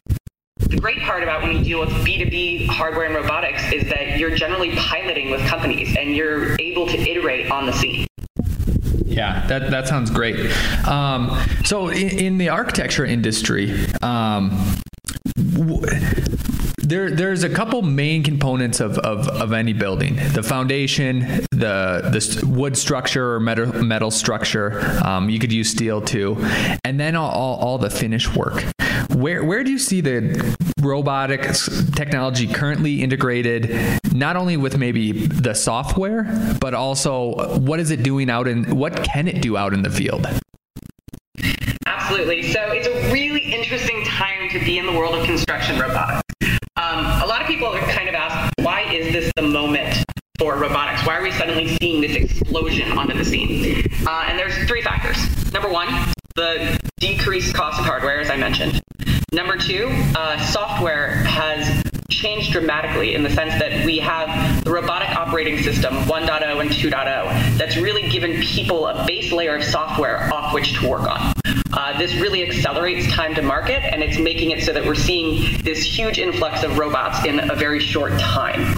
The 0.58 0.78
great 0.78 1.00
part 1.00 1.22
about 1.22 1.42
when 1.42 1.56
you 1.56 1.62
deal 1.62 1.80
with 1.80 1.90
B2B 1.90 2.66
hardware 2.66 3.04
and 3.06 3.14
robotics 3.14 3.62
is 3.72 3.84
that 3.90 4.18
you're 4.18 4.34
generally 4.34 4.74
piloting 4.76 5.30
with 5.30 5.46
companies 5.46 5.94
and 5.96 6.16
you're 6.16 6.60
able 6.60 6.86
to 6.86 6.98
iterate 6.98 7.50
on 7.50 7.66
the 7.66 7.72
scene. 7.72 8.06
Yeah, 9.04 9.46
that, 9.46 9.70
that 9.70 9.86
sounds 9.86 10.10
great. 10.10 10.50
Um, 10.86 11.38
so, 11.64 11.88
in, 11.88 12.18
in 12.18 12.38
the 12.38 12.48
architecture 12.48 13.04
industry, 13.04 13.86
um, 14.02 14.50
w- 15.36 15.86
there, 16.84 17.10
there's 17.10 17.42
a 17.44 17.48
couple 17.48 17.82
main 17.82 18.22
components 18.22 18.80
of, 18.80 18.98
of, 18.98 19.28
of 19.28 19.52
any 19.52 19.72
building 19.72 20.16
the 20.32 20.42
foundation, 20.42 21.20
the, 21.50 22.08
the 22.10 22.44
wood 22.46 22.76
structure 22.76 23.34
or 23.34 23.40
metal, 23.40 23.82
metal 23.82 24.10
structure. 24.10 24.80
Um, 25.04 25.28
you 25.28 25.38
could 25.38 25.52
use 25.52 25.70
steel 25.70 26.00
too. 26.00 26.36
And 26.84 26.98
then 26.98 27.16
all, 27.16 27.30
all, 27.30 27.56
all 27.56 27.78
the 27.78 27.90
finish 27.90 28.34
work. 28.34 28.64
Where, 29.14 29.44
where 29.44 29.64
do 29.64 29.70
you 29.70 29.78
see 29.78 30.00
the 30.00 30.56
robotics 30.80 31.68
technology 31.92 32.46
currently 32.46 33.02
integrated, 33.02 34.00
not 34.12 34.36
only 34.36 34.56
with 34.56 34.76
maybe 34.76 35.12
the 35.12 35.54
software, 35.54 36.24
but 36.60 36.74
also 36.74 37.58
what 37.58 37.80
is 37.80 37.90
it 37.90 38.02
doing 38.02 38.30
out 38.30 38.48
in, 38.48 38.76
what 38.76 39.02
can 39.04 39.28
it 39.28 39.40
do 39.40 39.56
out 39.56 39.72
in 39.72 39.82
the 39.82 39.90
field? 39.90 40.26
Absolutely. 41.86 42.42
So 42.52 42.60
it's 42.72 42.86
a 42.86 43.12
really 43.12 43.52
interesting 43.52 44.04
time 44.04 44.48
to 44.50 44.58
be 44.60 44.78
in 44.78 44.86
the 44.86 44.92
world 44.92 45.14
of 45.14 45.24
construction 45.24 45.78
robotics. 45.78 46.23
Um, 46.84 47.06
a 47.22 47.26
lot 47.26 47.40
of 47.40 47.46
people 47.46 47.72
have 47.72 47.88
kind 47.88 48.10
of 48.10 48.14
asked, 48.14 48.52
why 48.58 48.82
is 48.82 49.10
this 49.10 49.32
the 49.36 49.42
moment 49.42 50.04
for 50.38 50.56
robotics? 50.56 51.06
Why 51.06 51.16
are 51.16 51.22
we 51.22 51.30
suddenly 51.30 51.78
seeing 51.78 52.02
this 52.02 52.14
explosion 52.14 52.92
onto 52.92 53.16
the 53.16 53.24
scene? 53.24 53.86
Uh, 54.06 54.26
and 54.28 54.38
there's 54.38 54.54
three 54.68 54.82
factors. 54.82 55.16
Number 55.50 55.70
one, 55.70 55.88
the 56.34 56.78
decreased 57.00 57.54
cost 57.54 57.80
of 57.80 57.86
hardware, 57.86 58.20
as 58.20 58.28
I 58.28 58.36
mentioned. 58.36 58.82
Number 59.32 59.56
two, 59.56 59.88
uh, 60.14 60.38
software 60.44 61.14
has 61.24 61.82
changed 62.14 62.52
dramatically 62.52 63.14
in 63.14 63.22
the 63.22 63.30
sense 63.30 63.52
that 63.58 63.84
we 63.84 63.98
have 63.98 64.64
the 64.64 64.70
robotic 64.70 65.08
operating 65.10 65.62
system 65.62 65.94
1.0 66.04 66.60
and 66.60 66.70
2.0 66.70 67.58
that's 67.58 67.76
really 67.76 68.08
given 68.08 68.40
people 68.40 68.86
a 68.86 69.04
base 69.06 69.32
layer 69.32 69.56
of 69.56 69.64
software 69.64 70.32
off 70.32 70.54
which 70.54 70.78
to 70.78 70.88
work 70.88 71.02
on. 71.02 71.32
Uh, 71.72 71.98
this 71.98 72.14
really 72.14 72.48
accelerates 72.48 73.10
time 73.12 73.34
to 73.34 73.42
market 73.42 73.82
and 73.92 74.02
it's 74.02 74.18
making 74.18 74.50
it 74.50 74.62
so 74.62 74.72
that 74.72 74.84
we're 74.84 74.94
seeing 74.94 75.60
this 75.62 75.82
huge 75.82 76.18
influx 76.18 76.62
of 76.62 76.78
robots 76.78 77.24
in 77.24 77.50
a 77.50 77.54
very 77.54 77.80
short 77.80 78.18
time. 78.20 78.76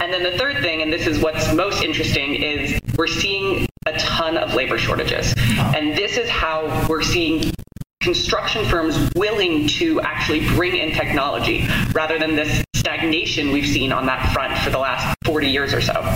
And 0.00 0.12
then 0.12 0.22
the 0.22 0.38
third 0.38 0.62
thing, 0.62 0.80
and 0.82 0.92
this 0.92 1.06
is 1.06 1.20
what's 1.20 1.52
most 1.52 1.82
interesting, 1.82 2.34
is 2.34 2.80
we're 2.96 3.06
seeing 3.06 3.68
a 3.86 3.98
ton 3.98 4.36
of 4.36 4.54
labor 4.54 4.78
shortages. 4.78 5.34
And 5.58 5.96
this 5.96 6.16
is 6.16 6.28
how 6.28 6.86
we're 6.88 7.02
seeing 7.02 7.52
construction 8.00 8.64
firms 8.66 9.10
willing 9.16 9.66
to 9.66 10.00
actually 10.00 10.46
bring 10.54 10.76
in 10.76 10.92
technology 10.92 11.66
rather 11.92 12.18
than 12.18 12.36
this 12.36 12.62
stagnation 12.78 13.50
we've 13.52 13.66
seen 13.66 13.92
on 13.92 14.06
that 14.06 14.32
front 14.32 14.56
for 14.58 14.70
the 14.70 14.78
last 14.78 15.16
40 15.24 15.48
years 15.48 15.74
or 15.74 15.80
so. 15.80 16.14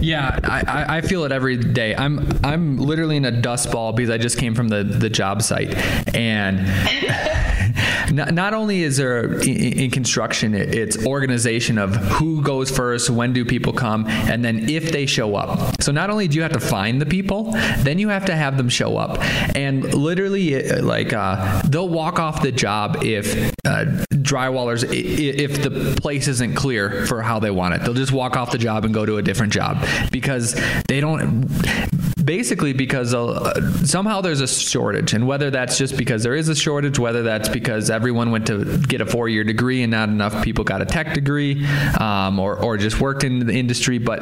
Yeah, 0.00 0.38
I, 0.44 0.98
I 0.98 1.00
feel 1.02 1.24
it 1.24 1.32
every 1.32 1.56
day. 1.58 1.94
I'm 1.94 2.26
I'm 2.42 2.78
literally 2.78 3.16
in 3.16 3.26
a 3.26 3.30
dust 3.30 3.70
ball 3.70 3.92
because 3.92 4.08
I 4.08 4.16
just 4.16 4.38
came 4.38 4.54
from 4.54 4.68
the, 4.68 4.82
the 4.82 5.10
job 5.10 5.42
site, 5.42 5.74
and 6.14 6.60
not, 8.10 8.34
not 8.34 8.54
only 8.54 8.82
is 8.82 8.96
there 8.96 9.40
in, 9.40 9.48
in 9.48 9.90
construction, 9.90 10.54
it, 10.54 10.74
it's 10.74 11.04
organization 11.06 11.78
of 11.78 11.94
who 11.94 12.42
goes 12.42 12.70
first, 12.70 13.10
when 13.10 13.32
do 13.32 13.44
people 13.44 13.72
come, 13.72 14.06
and 14.06 14.44
then 14.44 14.68
if 14.68 14.92
they 14.92 15.06
show 15.06 15.36
up. 15.36 15.82
So 15.82 15.92
not 15.92 16.10
only 16.10 16.28
do 16.28 16.36
you 16.36 16.42
have 16.42 16.52
to 16.52 16.60
find 16.60 17.00
the 17.00 17.06
people, 17.06 17.52
then 17.78 17.98
you 17.98 18.08
have 18.08 18.26
to 18.26 18.36
have 18.36 18.56
them 18.56 18.68
show 18.68 18.96
up, 18.96 19.22
and 19.56 19.94
literally, 19.94 20.68
like 20.80 21.12
uh, 21.12 21.62
they'll 21.62 21.88
walk 21.88 22.18
off 22.18 22.42
the 22.42 22.52
job 22.52 23.02
if 23.02 23.52
uh, 23.64 23.84
drywallers 24.12 24.84
if 24.92 25.62
the 25.62 25.94
place 26.00 26.28
isn't 26.28 26.54
clear 26.54 27.06
for 27.06 27.22
how 27.22 27.38
they 27.38 27.50
want 27.50 27.74
it. 27.74 27.82
They'll 27.82 27.94
just 27.94 28.12
walk 28.12 28.36
off 28.36 28.52
the 28.52 28.58
job 28.58 28.84
and 28.84 28.94
go 28.94 29.06
to 29.06 29.16
a 29.16 29.22
different 29.22 29.52
job 29.52 29.84
because 30.10 30.54
they 30.88 31.00
don't 31.00 31.48
basically 32.30 32.72
because 32.72 33.12
uh, 33.12 33.84
somehow 33.84 34.20
there's 34.20 34.40
a 34.40 34.46
shortage 34.46 35.14
and 35.14 35.26
whether 35.26 35.50
that's 35.50 35.76
just 35.76 35.96
because 35.96 36.22
there 36.22 36.36
is 36.36 36.48
a 36.48 36.54
shortage 36.54 36.96
whether 36.96 37.24
that's 37.24 37.48
because 37.48 37.90
everyone 37.90 38.30
went 38.30 38.46
to 38.46 38.78
get 38.86 39.00
a 39.00 39.06
four-year 39.06 39.42
degree 39.42 39.82
and 39.82 39.90
not 39.90 40.08
enough 40.08 40.40
people 40.44 40.62
got 40.62 40.80
a 40.80 40.84
tech 40.84 41.12
degree 41.12 41.66
um, 41.98 42.38
or, 42.38 42.56
or 42.56 42.76
just 42.76 43.00
worked 43.00 43.24
in 43.24 43.40
the 43.40 43.52
industry 43.52 43.98
but 43.98 44.20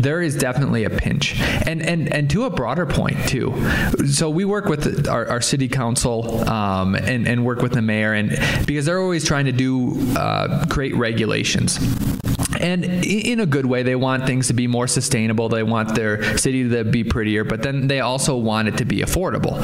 there 0.00 0.22
is 0.22 0.34
definitely 0.34 0.84
a 0.84 0.90
pinch. 0.90 1.38
And 1.66 1.82
and 1.82 2.12
and 2.12 2.30
to 2.30 2.44
a 2.44 2.50
broader 2.50 2.86
point 2.86 3.28
too. 3.28 3.52
So 4.06 4.30
we 4.30 4.44
work 4.44 4.66
with 4.66 5.06
our, 5.06 5.28
our 5.28 5.40
city 5.40 5.68
council 5.68 6.48
um, 6.48 6.94
and, 6.94 7.28
and 7.28 7.44
work 7.44 7.60
with 7.60 7.72
the 7.72 7.82
mayor 7.82 8.14
and 8.14 8.30
because 8.66 8.86
they're 8.86 9.00
always 9.00 9.24
trying 9.26 9.44
to 9.44 9.52
do 9.52 9.94
uh, 10.16 10.64
create 10.70 10.96
regulations 10.96 11.78
and 12.62 12.84
in 13.04 13.40
a 13.40 13.46
good 13.46 13.66
way 13.66 13.82
they 13.82 13.96
want 13.96 14.26
things 14.26 14.46
to 14.48 14.54
be 14.54 14.66
more 14.66 14.86
sustainable. 14.86 15.48
They 15.48 15.62
want 15.62 15.94
their 15.94 16.38
city 16.38 16.68
to 16.68 16.84
be 16.84 17.04
prettier 17.04 17.44
but 17.44 17.62
then 17.62 17.86
they 17.88 18.00
also 18.00 18.36
want 18.36 18.68
it 18.68 18.78
to 18.78 18.84
be 18.84 18.98
affordable 18.98 19.60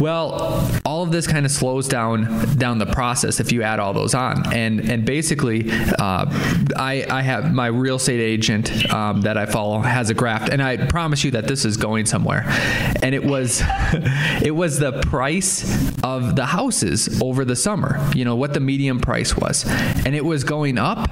well 0.00 0.70
all 0.84 1.02
of 1.02 1.10
this 1.10 1.26
kind 1.26 1.44
of 1.44 1.52
slows 1.52 1.88
down 1.88 2.56
down 2.56 2.78
the 2.78 2.86
process 2.86 3.40
if 3.40 3.52
you 3.52 3.62
add 3.62 3.80
all 3.80 3.92
those 3.92 4.14
on. 4.14 4.52
And 4.52 4.80
and 4.80 5.04
basically 5.04 5.70
uh, 5.70 6.26
I, 6.76 7.06
I 7.10 7.22
have 7.22 7.52
my 7.52 7.66
real 7.66 7.96
estate 7.96 8.20
agent 8.20 8.92
um, 8.92 9.22
that 9.22 9.36
I 9.36 9.46
follow 9.46 9.80
has 9.80 10.10
a 10.10 10.14
graph 10.14 10.48
and 10.48 10.62
I 10.62 10.76
promise 10.76 11.24
you 11.24 11.30
that 11.32 11.48
this 11.48 11.64
is 11.64 11.76
going 11.76 12.06
somewhere. 12.06 12.44
And 13.02 13.14
it 13.14 13.24
was 13.24 13.62
it 14.42 14.54
was 14.54 14.78
the 14.78 15.00
price 15.02 15.64
of 16.02 16.36
the 16.36 16.46
houses 16.46 17.20
over 17.20 17.44
the 17.44 17.56
summer 17.56 18.00
you 18.14 18.24
know 18.24 18.36
what 18.36 18.54
the 18.54 18.60
median 18.60 19.00
price 19.00 19.36
was. 19.36 19.64
And 20.04 20.14
it 20.14 20.24
was 20.24 20.44
going 20.44 20.78
up 20.78 21.08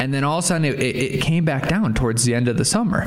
and 0.00 0.12
then 0.12 0.24
all 0.24 0.38
of 0.38 0.44
a 0.44 0.46
sudden 0.46 0.64
it, 0.64 0.80
it, 0.80 1.22
came 1.22 1.44
back 1.44 1.68
down 1.68 1.94
towards 1.94 2.24
the 2.24 2.34
end 2.34 2.48
of 2.48 2.56
the 2.56 2.64
summer. 2.64 3.04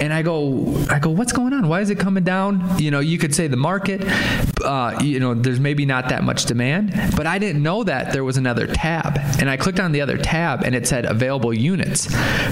And 0.00 0.12
i 0.12 0.22
go 0.22 0.76
i 0.90 0.98
go 0.98 1.10
what's 1.10 1.32
going 1.32 1.52
on? 1.52 1.68
Why 1.68 1.80
is 1.80 1.90
it 1.90 1.98
coming 1.98 2.24
down? 2.24 2.78
You 2.78 2.90
know 2.90 3.00
you 3.00 3.18
could 3.18 3.34
say 3.34 3.46
the 3.48 3.56
market 3.56 4.02
uh, 4.64 4.98
you 5.02 5.20
know 5.20 5.34
there's 5.34 5.60
maybe 5.60 5.84
not 5.84 6.08
that 6.08 6.22
much 6.22 6.44
demand 6.44 6.92
but 7.16 7.26
i 7.26 7.38
didn't 7.38 7.62
know 7.62 7.84
that 7.84 8.12
there 8.12 8.24
was 8.24 8.36
another 8.36 8.66
tab. 8.66 9.18
And 9.40 9.50
i 9.50 9.56
clicked 9.56 9.80
on 9.80 9.92
the 9.92 10.00
other 10.00 10.16
tab 10.16 10.62
and 10.64 10.74
it 10.74 10.86
said 10.86 11.04
available 11.04 11.52
units. 11.52 12.08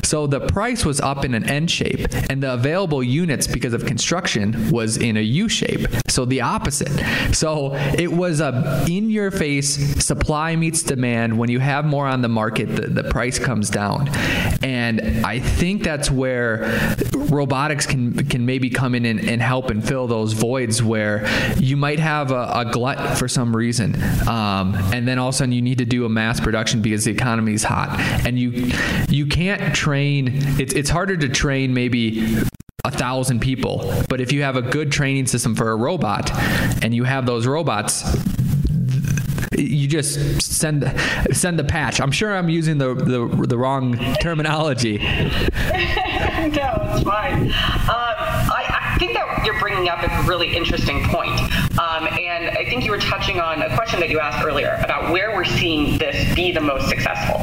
So 0.06 0.26
the 0.26 0.40
price 0.40 0.84
was 0.84 1.00
up 1.00 1.24
in 1.24 1.34
an 1.34 1.44
n 1.48 1.66
shape 1.66 2.06
and 2.30 2.42
the 2.42 2.52
available 2.54 3.02
units 3.02 3.46
because 3.46 3.72
of 3.72 3.86
construction 3.86 4.70
was 4.70 4.96
in 4.96 5.16
a 5.16 5.20
u 5.20 5.48
shape. 5.48 5.86
So 6.08 6.24
the 6.24 6.40
opposite. 6.40 6.92
So 7.34 7.74
it 7.74 8.12
was 8.12 8.40
a 8.40 8.84
in 8.88 9.10
your 9.10 9.30
face 9.30 10.04
supply 10.04 10.56
meets 10.56 10.82
demand. 10.82 11.38
When 11.38 11.50
you 11.50 11.60
have 11.60 11.84
more 11.84 12.06
on 12.06 12.22
the 12.22 12.28
market 12.28 12.66
the, 12.76 12.88
the 12.88 13.04
price 13.04 13.38
comes 13.38 13.70
down. 13.70 14.08
And 14.62 15.24
I 15.24 15.38
think 15.38 15.82
that's 15.82 16.10
where 16.10 16.96
robotics 17.14 17.86
can 17.86 18.26
can 18.26 18.46
maybe 18.46 18.70
come 18.70 18.94
in 18.94 19.04
and, 19.04 19.20
and 19.20 19.40
help 19.42 19.70
and 19.70 19.86
fill 19.86 20.06
those 20.06 20.32
voids 20.32 20.82
where 20.82 21.26
you 21.58 21.76
might 21.76 21.95
have 21.98 22.30
a, 22.30 22.50
a 22.54 22.64
glut 22.70 23.18
for 23.18 23.28
some 23.28 23.54
reason, 23.54 23.94
um, 24.28 24.74
and 24.92 25.06
then 25.06 25.18
all 25.18 25.28
of 25.28 25.34
a 25.34 25.38
sudden 25.38 25.52
you 25.52 25.62
need 25.62 25.78
to 25.78 25.84
do 25.84 26.04
a 26.04 26.08
mass 26.08 26.40
production 26.40 26.82
because 26.82 27.04
the 27.04 27.12
economy 27.12 27.54
is 27.54 27.64
hot, 27.64 27.98
and 28.26 28.38
you 28.38 28.70
you 29.08 29.26
can't 29.26 29.74
train. 29.74 30.30
It's 30.60 30.74
it's 30.74 30.90
harder 30.90 31.16
to 31.16 31.28
train 31.28 31.74
maybe 31.74 32.36
a 32.84 32.90
thousand 32.90 33.40
people. 33.40 33.92
But 34.08 34.20
if 34.20 34.32
you 34.32 34.42
have 34.42 34.56
a 34.56 34.62
good 34.62 34.92
training 34.92 35.26
system 35.26 35.54
for 35.54 35.70
a 35.72 35.76
robot 35.76 36.30
and 36.82 36.94
you 36.94 37.02
have 37.02 37.26
those 37.26 37.46
robots 37.46 38.04
you 39.58 39.88
just 39.88 40.42
send 40.42 40.92
send 41.32 41.58
the 41.58 41.64
patch. 41.64 42.00
I'm 42.00 42.10
sure 42.10 42.34
I'm 42.34 42.48
using 42.48 42.78
the 42.78 42.94
the, 42.94 43.46
the 43.46 43.58
wrong 43.58 43.96
terminology. 44.20 44.98
no, 44.98 45.04
it's 45.72 47.02
fine. 47.02 47.52
Um, 47.88 48.45
I, 48.96 48.98
think 48.98 49.12
that 49.12 49.44
you're 49.44 49.60
bringing 49.60 49.90
up 49.90 50.02
a 50.02 50.22
really 50.26 50.56
interesting 50.56 51.04
point. 51.04 51.38
Um, 51.78 52.08
and 52.08 52.48
I 52.48 52.64
think 52.64 52.82
you 52.82 52.90
were 52.90 52.98
touching 52.98 53.38
on 53.40 53.60
a 53.60 53.74
question 53.74 54.00
that 54.00 54.08
you 54.08 54.20
asked 54.20 54.42
earlier 54.42 54.80
about 54.82 55.12
where 55.12 55.36
we're 55.36 55.44
seeing 55.44 55.98
this 55.98 56.34
be 56.34 56.50
the 56.50 56.62
most 56.62 56.88
successful. 56.88 57.42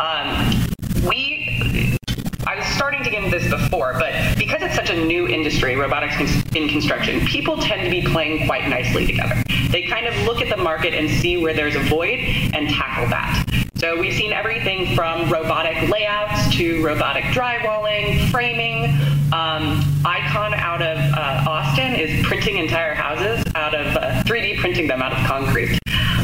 Um, 0.00 0.64
we 1.08 1.98
I 2.46 2.54
was 2.54 2.64
starting 2.76 3.02
to 3.02 3.10
get 3.10 3.24
into 3.24 3.36
this 3.36 3.50
before, 3.50 3.94
but 3.94 4.12
because 4.38 4.62
it's 4.62 4.76
such 4.76 4.90
a 4.90 5.04
new 5.04 5.26
industry, 5.26 5.74
robotics 5.74 6.14
in 6.54 6.68
construction, 6.68 7.26
people 7.26 7.56
tend 7.56 7.82
to 7.82 7.90
be 7.90 8.02
playing 8.02 8.46
quite 8.46 8.68
nicely 8.68 9.04
together. 9.04 9.42
They 9.70 9.82
kind 9.82 10.06
of 10.06 10.14
look 10.24 10.40
at 10.40 10.56
the 10.56 10.62
market 10.62 10.94
and 10.94 11.10
see 11.10 11.36
where 11.36 11.52
there's 11.52 11.74
a 11.74 11.82
void 11.82 12.20
and 12.54 12.68
tackle 12.68 13.08
that. 13.08 13.71
So 13.82 13.98
we've 13.98 14.14
seen 14.14 14.32
everything 14.32 14.94
from 14.94 15.28
robotic 15.28 15.88
layouts 15.88 16.54
to 16.54 16.84
robotic 16.84 17.24
drywalling, 17.34 18.30
framing. 18.30 18.84
Um, 19.32 19.82
Icon 20.04 20.54
out 20.54 20.80
of 20.80 20.98
uh, 20.98 21.50
Austin 21.50 21.96
is 21.96 22.24
printing 22.24 22.58
entire 22.58 22.94
houses 22.94 23.44
out 23.56 23.74
of 23.74 23.96
uh, 23.96 24.22
3D 24.22 24.60
printing 24.60 24.86
them 24.86 25.02
out 25.02 25.12
of 25.12 25.18
concrete. 25.26 25.76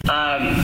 Um, 0.08 0.62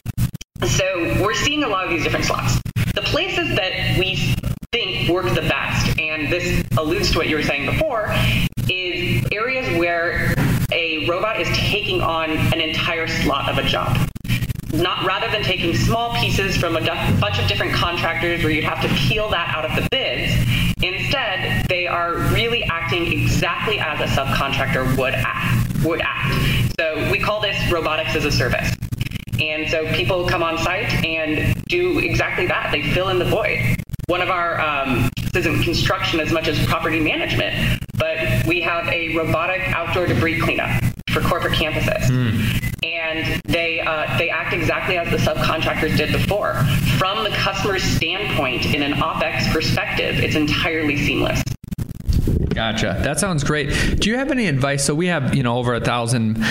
so 0.69 1.21
we're 1.21 1.35
seeing 1.35 1.65
a 1.65 1.69
lot 1.69 1.83
of 1.83 1.91
these 1.91 2.05
different 2.05 2.27
slots. 2.27 2.61
The 2.95 3.03
places 3.03 3.57
that 3.57 3.99
we 3.99 4.33
think 4.71 5.11
work 5.11 5.27
the 5.35 5.43
best, 5.43 5.99
and 5.99 6.33
this 6.33 6.65
alludes 6.79 7.11
to 7.11 7.19
what 7.19 7.29
you 7.29 7.35
were 7.35 7.43
saying 7.43 7.67
before, 7.67 8.15
is 8.69 9.27
areas 9.33 9.67
where 9.81 10.33
a 10.71 11.09
robot 11.09 11.41
is 11.41 11.49
taking 11.59 12.03
on 12.03 12.31
an 12.31 12.61
entire 12.61 13.09
slot 13.09 13.51
of 13.51 13.59
a 13.59 13.67
job. 13.67 14.09
Not 14.81 15.07
rather 15.07 15.29
than 15.31 15.43
taking 15.43 15.75
small 15.75 16.15
pieces 16.17 16.57
from 16.57 16.77
a 16.77 16.81
bunch 17.21 17.39
of 17.39 17.49
different 17.49 17.73
contractors 17.73 18.43
where 18.43 18.53
you'd 18.53 18.65
have 18.65 18.83
to 18.83 18.89
peel 18.95 19.29
that 19.31 19.55
out 19.55 19.65
of 19.65 19.75
the 19.77 19.89
bids, 19.91 20.33
instead 20.83 21.67
they 21.69 21.87
are 21.87 22.15
really 22.33 22.65
acting 22.65 23.07
exactly 23.07 23.79
as 23.79 24.01
a 24.01 24.13
subcontractor 24.15 24.97
would 24.99 25.15
act. 25.15 25.85
Would 25.85 26.01
act. 26.03 26.75
So 26.79 27.11
we 27.11 27.19
call 27.19 27.41
this 27.41 27.57
robotics 27.71 28.15
as 28.17 28.25
a 28.25 28.33
service. 28.33 28.71
And 29.41 29.69
so 29.69 29.87
people 29.95 30.29
come 30.29 30.43
on 30.43 30.59
site 30.59 30.93
and 31.05 31.63
do 31.65 31.99
exactly 31.99 32.47
that. 32.47 32.71
They 32.73 32.83
fill 32.83 33.09
in 33.09 33.19
the 33.19 33.25
void 33.25 33.77
one 34.07 34.21
of 34.21 34.29
our 34.29 34.61
um, 34.61 35.09
isn't 35.35 35.63
construction 35.63 36.21
as 36.21 36.31
much 36.31 36.49
as 36.49 36.65
property 36.67 37.01
management, 37.01 37.81
but 37.97 38.19
we 38.47 38.61
have 38.61 38.87
a 38.89 39.17
robotic 39.17 39.63
outdoor 39.69 40.07
debris 40.07 40.41
cleanup 40.41 40.83
for 41.11 41.21
corporate 41.23 41.55
campuses, 41.55 42.03
mm. 42.05 42.64
And 42.85 43.41
they 43.45 43.81
uh, 43.81 44.19
they 44.19 44.31
act 44.31 44.53
exactly 44.53 44.97
as 44.99 45.11
the 45.11 45.17
subcontractors 45.17 45.97
did 45.97 46.13
before. 46.13 46.55
From 46.99 47.25
the 47.25 47.31
customer's 47.31 47.83
standpoint, 47.83 48.67
in 48.75 48.83
an 48.83 48.93
opex 48.95 49.51
perspective, 49.53 50.19
it's 50.19 50.37
entirely 50.37 50.97
seamless. 50.97 51.43
Gotcha. 52.55 53.01
That 53.03 53.19
sounds 53.19 53.43
great. 53.43 54.01
Do 54.01 54.09
you 54.09 54.17
have 54.17 54.31
any 54.31 54.47
advice? 54.47 54.85
So 54.85 54.95
we 54.95 55.09
have, 55.09 55.35
you 55.35 55.43
know, 55.43 55.59
over 55.59 55.75
a 55.75 55.81
thousand 55.81 56.43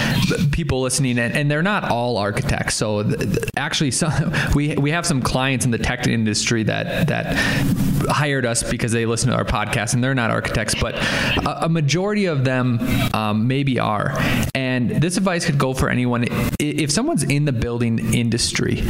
people 0.52 0.82
listening, 0.82 1.18
and, 1.18 1.34
and 1.34 1.50
they're 1.50 1.64
not 1.64 1.90
all 1.90 2.18
architects. 2.18 2.76
So 2.76 3.04
th- 3.04 3.20
th- 3.20 3.50
actually, 3.56 3.92
some, 4.04 4.34
we 4.54 4.76
we 4.76 4.92
have 4.92 5.06
some 5.06 5.22
clients 5.22 5.64
in 5.66 5.72
the 5.72 5.78
tech 5.78 6.06
industry 6.08 6.64
that 6.64 7.08
that 7.08 7.93
hired 8.10 8.46
us 8.46 8.64
because 8.64 8.92
they 8.92 9.06
listen 9.06 9.30
to 9.30 9.36
our 9.36 9.46
podcast 9.46 9.94
and 9.94 10.04
they're 10.04 10.16
not 10.16 10.32
architects, 10.32 10.76
but 10.76 10.96
a, 10.96 11.66
a 11.66 11.70
majority 11.70 12.26
of 12.26 12.44
them 12.44 12.80
um, 13.14 13.48
maybe 13.48 13.80
are. 13.80 14.14
And 14.56 14.90
this 14.90 15.18
advice 15.18 15.46
could 15.46 15.58
go 15.58 15.74
for 15.74 15.90
anyone. 15.90 16.26
If 16.60 16.92
someone's 16.92 17.24
in 17.24 17.46
the 17.46 17.52
building 17.52 18.14
industry, 18.14 18.84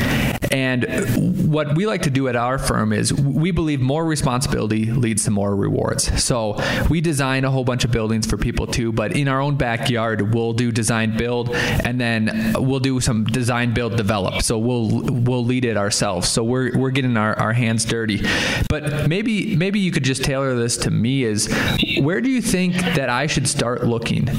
and 0.51 0.85
what 1.51 1.75
we 1.75 1.85
like 1.85 2.03
to 2.03 2.09
do 2.09 2.27
at 2.27 2.35
our 2.35 2.57
firm 2.57 2.93
is 2.93 3.13
we 3.13 3.51
believe 3.51 3.81
more 3.81 4.05
responsibility 4.05 4.85
leads 4.91 5.23
to 5.25 5.31
more 5.31 5.55
rewards. 5.55 6.23
So 6.23 6.57
we 6.89 7.01
design 7.01 7.45
a 7.45 7.51
whole 7.51 7.63
bunch 7.63 7.85
of 7.85 7.91
buildings 7.91 8.27
for 8.27 8.37
people 8.37 8.67
too, 8.67 8.91
but 8.91 9.15
in 9.15 9.27
our 9.27 9.41
own 9.41 9.55
backyard, 9.55 10.33
we'll 10.33 10.53
do 10.53 10.71
design 10.71 11.17
build 11.17 11.55
and 11.55 11.99
then 11.99 12.53
we'll 12.57 12.79
do 12.79 12.99
some 12.99 13.25
design 13.25 13.73
build 13.73 13.97
develop. 13.97 14.41
So 14.41 14.57
we'll 14.57 15.01
we'll 15.03 15.45
lead 15.45 15.65
it 15.65 15.77
ourselves. 15.77 16.29
So 16.29 16.43
we're 16.43 16.77
we're 16.77 16.91
getting 16.91 17.17
our, 17.17 17.37
our 17.39 17.53
hands 17.53 17.85
dirty. 17.85 18.21
But 18.69 19.02
maybe 19.07 19.55
maybe 19.55 19.79
you 19.79 19.91
could 19.91 20.03
just 20.03 20.23
tailor 20.23 20.55
this 20.55 20.77
to 20.77 20.91
me 20.91 21.23
is 21.23 21.53
where 21.99 22.21
do 22.21 22.29
you 22.29 22.41
think 22.41 22.75
that 22.75 23.09
I 23.09 23.27
should 23.27 23.47
start 23.47 23.85
looking 23.85 24.29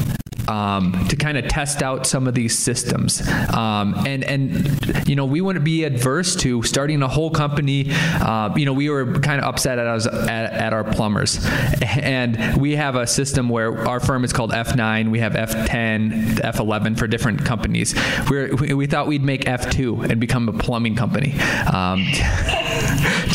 um, 0.48 1.06
to 1.08 1.16
kind 1.16 1.38
of 1.38 1.48
test 1.48 1.82
out 1.82 2.06
some 2.06 2.26
of 2.26 2.34
these 2.34 2.56
systems. 2.58 3.26
Um, 3.52 3.94
and 4.06 4.24
and 4.24 5.08
you 5.08 5.16
know 5.16 5.24
we 5.24 5.40
wouldn't 5.40 5.64
be 5.64 5.84
adverse 5.84 6.36
to 6.36 6.62
starting 6.62 7.02
a 7.02 7.08
whole 7.08 7.30
company. 7.30 7.86
Uh, 7.90 8.52
you 8.56 8.64
know 8.64 8.72
we 8.72 8.88
were 8.88 9.20
kind 9.20 9.40
of 9.40 9.46
upset 9.46 9.78
at 9.78 9.86
us 9.86 10.06
at, 10.06 10.52
at, 10.52 10.72
our 10.72 10.84
plumbers, 10.84 11.44
and 11.82 12.60
we 12.60 12.76
have 12.76 12.96
a 12.96 13.06
system 13.06 13.48
where 13.48 13.86
our 13.88 14.00
firm 14.00 14.24
is 14.24 14.32
called 14.32 14.52
F9. 14.52 15.10
We 15.10 15.20
have 15.20 15.32
F10, 15.32 16.36
F11 16.40 16.98
for 16.98 17.06
different 17.06 17.44
companies. 17.44 17.94
We're, 18.30 18.54
we 18.56 18.74
we 18.74 18.86
thought 18.86 19.06
we'd 19.06 19.22
make 19.22 19.44
F2 19.44 20.10
and 20.10 20.20
become 20.20 20.48
a 20.48 20.52
plumbing 20.52 20.96
company. 20.96 21.34
Um, 21.72 22.06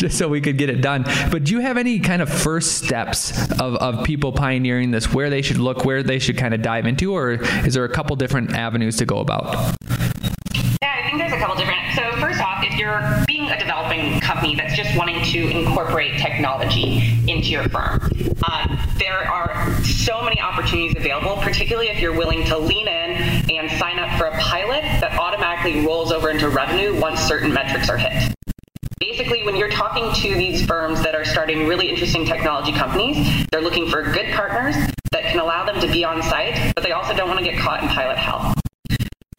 just 0.00 0.16
so 0.16 0.28
we 0.28 0.40
could 0.40 0.56
get 0.56 0.70
it 0.70 0.80
done. 0.80 1.04
But 1.30 1.44
do 1.44 1.52
you 1.52 1.60
have 1.60 1.76
any 1.76 1.98
kind 1.98 2.22
of 2.22 2.28
first 2.28 2.78
steps 2.78 3.32
of, 3.52 3.74
of 3.76 4.04
people 4.04 4.32
pioneering 4.32 4.90
this, 4.90 5.12
where 5.12 5.30
they 5.30 5.42
should 5.42 5.58
look, 5.58 5.84
where 5.84 6.02
they 6.02 6.18
should 6.18 6.38
kind 6.38 6.54
of 6.54 6.62
dive 6.62 6.86
into, 6.86 6.99
or 7.06 7.32
is 7.66 7.74
there 7.74 7.84
a 7.84 7.88
couple 7.88 8.16
different 8.16 8.54
avenues 8.54 8.96
to 8.98 9.06
go 9.06 9.18
about? 9.18 9.44
Yeah, 10.82 10.94
I 10.98 11.02
think 11.06 11.18
there's 11.18 11.32
a 11.32 11.38
couple 11.38 11.56
different. 11.56 11.80
So 11.94 12.10
first 12.20 12.40
off, 12.40 12.64
if 12.64 12.78
you're 12.78 13.02
being 13.26 13.50
a 13.50 13.58
developing 13.58 14.20
company 14.20 14.54
that's 14.54 14.74
just 14.76 14.96
wanting 14.96 15.22
to 15.24 15.48
incorporate 15.48 16.18
technology 16.18 17.18
into 17.28 17.48
your 17.48 17.68
firm, 17.68 18.00
uh, 18.44 18.88
there 18.98 19.28
are 19.28 19.82
so 19.82 20.22
many 20.22 20.40
opportunities 20.40 20.96
available, 20.96 21.36
particularly 21.42 21.88
if 21.88 22.00
you're 22.00 22.16
willing 22.16 22.44
to 22.46 22.58
lean 22.58 22.88
in 22.88 23.50
and 23.50 23.70
sign 23.78 23.98
up 23.98 24.16
for 24.18 24.26
a 24.26 24.38
pilot 24.38 24.82
that 25.00 25.18
automatically 25.18 25.84
rolls 25.84 26.12
over 26.12 26.30
into 26.30 26.48
revenue 26.48 26.98
once 27.00 27.20
certain 27.20 27.52
metrics 27.52 27.88
are 27.88 27.98
hit 27.98 28.34
basically 29.00 29.42
when 29.44 29.56
you're 29.56 29.70
talking 29.70 30.12
to 30.12 30.34
these 30.34 30.64
firms 30.66 31.02
that 31.02 31.14
are 31.14 31.24
starting 31.24 31.66
really 31.66 31.88
interesting 31.88 32.24
technology 32.26 32.70
companies, 32.70 33.46
they're 33.50 33.62
looking 33.62 33.88
for 33.88 34.02
good 34.02 34.30
partners 34.34 34.76
can 35.30 35.40
allow 35.40 35.64
them 35.64 35.80
to 35.80 35.86
be 35.86 36.04
on 36.04 36.22
site, 36.22 36.74
but 36.74 36.84
they 36.84 36.92
also 36.92 37.14
don't 37.14 37.28
want 37.28 37.38
to 37.38 37.44
get 37.44 37.58
caught 37.58 37.82
in 37.82 37.88
pilot 37.88 38.18
hell. 38.18 38.52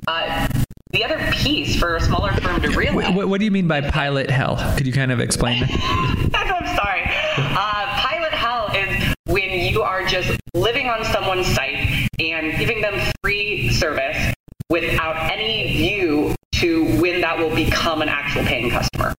Uh, 0.07 0.47
the 0.91 1.03
other 1.05 1.19
piece 1.31 1.77
for 1.79 1.95
a 1.95 2.01
smaller 2.01 2.31
firm 2.33 2.61
to 2.61 2.69
realize. 2.69 3.15
What, 3.15 3.29
what, 3.29 3.39
do 3.39 3.45
you 3.45 3.51
mean 3.51 3.67
by 3.67 3.81
pilot 3.81 4.29
hell? 4.29 4.57
Could 4.75 4.87
you 4.87 4.93
kind 4.93 5.11
of 5.11 5.19
explain 5.19 5.61
that? 5.61 5.71
I'm 6.33 6.75
sorry. 6.75 7.03
Uh, 7.37 7.85
pilot 7.97 8.31
hell 8.31 8.67
is 8.75 9.13
when 9.25 9.51
you 9.51 9.81
are 9.83 10.05
just 10.05 10.37
living 10.53 10.87
on 10.87 11.05
someone's 11.05 11.47
site 11.47 12.09
and 12.19 12.57
giving 12.57 12.81
them 12.81 12.99
free 13.23 13.69
service 13.69 14.33
without 14.69 15.31
any 15.31 15.77
view 15.77 16.35
to 16.53 16.85
when 17.01 17.21
that 17.21 17.37
will 17.37 17.55
become 17.55 18.01
an 18.01 18.09
actual 18.09 18.43
paying 18.43 18.69
customer. 18.69 19.13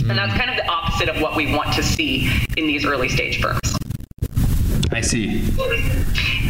And 0.00 0.18
that's 0.18 0.36
kind 0.36 0.50
of 0.50 0.56
the 0.56 0.66
opposite 0.68 1.08
of 1.08 1.20
what 1.20 1.36
we 1.36 1.54
want 1.54 1.74
to 1.74 1.82
see 1.82 2.30
in 2.56 2.66
these 2.66 2.84
early 2.84 3.08
stage 3.08 3.40
firms. 3.40 3.76
I 4.98 5.00
see. 5.00 5.48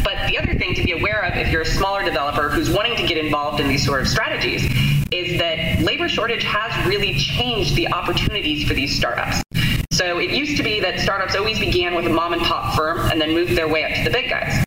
But 0.03 0.27
the 0.27 0.39
other 0.39 0.57
thing 0.57 0.73
to 0.73 0.83
be 0.83 0.93
aware 0.93 1.23
of 1.23 1.37
if 1.37 1.51
you're 1.51 1.61
a 1.61 1.65
smaller 1.65 2.03
developer 2.03 2.49
who's 2.49 2.71
wanting 2.71 2.95
to 2.95 3.05
get 3.05 3.23
involved 3.23 3.59
in 3.59 3.67
these 3.67 3.85
sort 3.85 4.01
of 4.01 4.07
strategies 4.07 4.63
is 5.11 5.37
that 5.37 5.81
labor 5.81 6.09
shortage 6.09 6.43
has 6.45 6.87
really 6.87 7.13
changed 7.13 7.75
the 7.75 7.87
opportunities 7.93 8.67
for 8.67 8.73
these 8.73 8.97
startups. 8.97 9.43
So 9.91 10.17
it 10.17 10.31
used 10.31 10.57
to 10.57 10.63
be 10.63 10.79
that 10.79 10.99
startups 10.99 11.35
always 11.35 11.59
began 11.59 11.93
with 11.93 12.07
a 12.07 12.09
mom 12.09 12.33
and 12.33 12.41
pop 12.41 12.75
firm 12.75 12.97
and 13.11 13.21
then 13.21 13.35
moved 13.35 13.55
their 13.55 13.67
way 13.67 13.83
up 13.83 13.95
to 13.97 14.03
the 14.03 14.09
big 14.09 14.31
guys. 14.31 14.63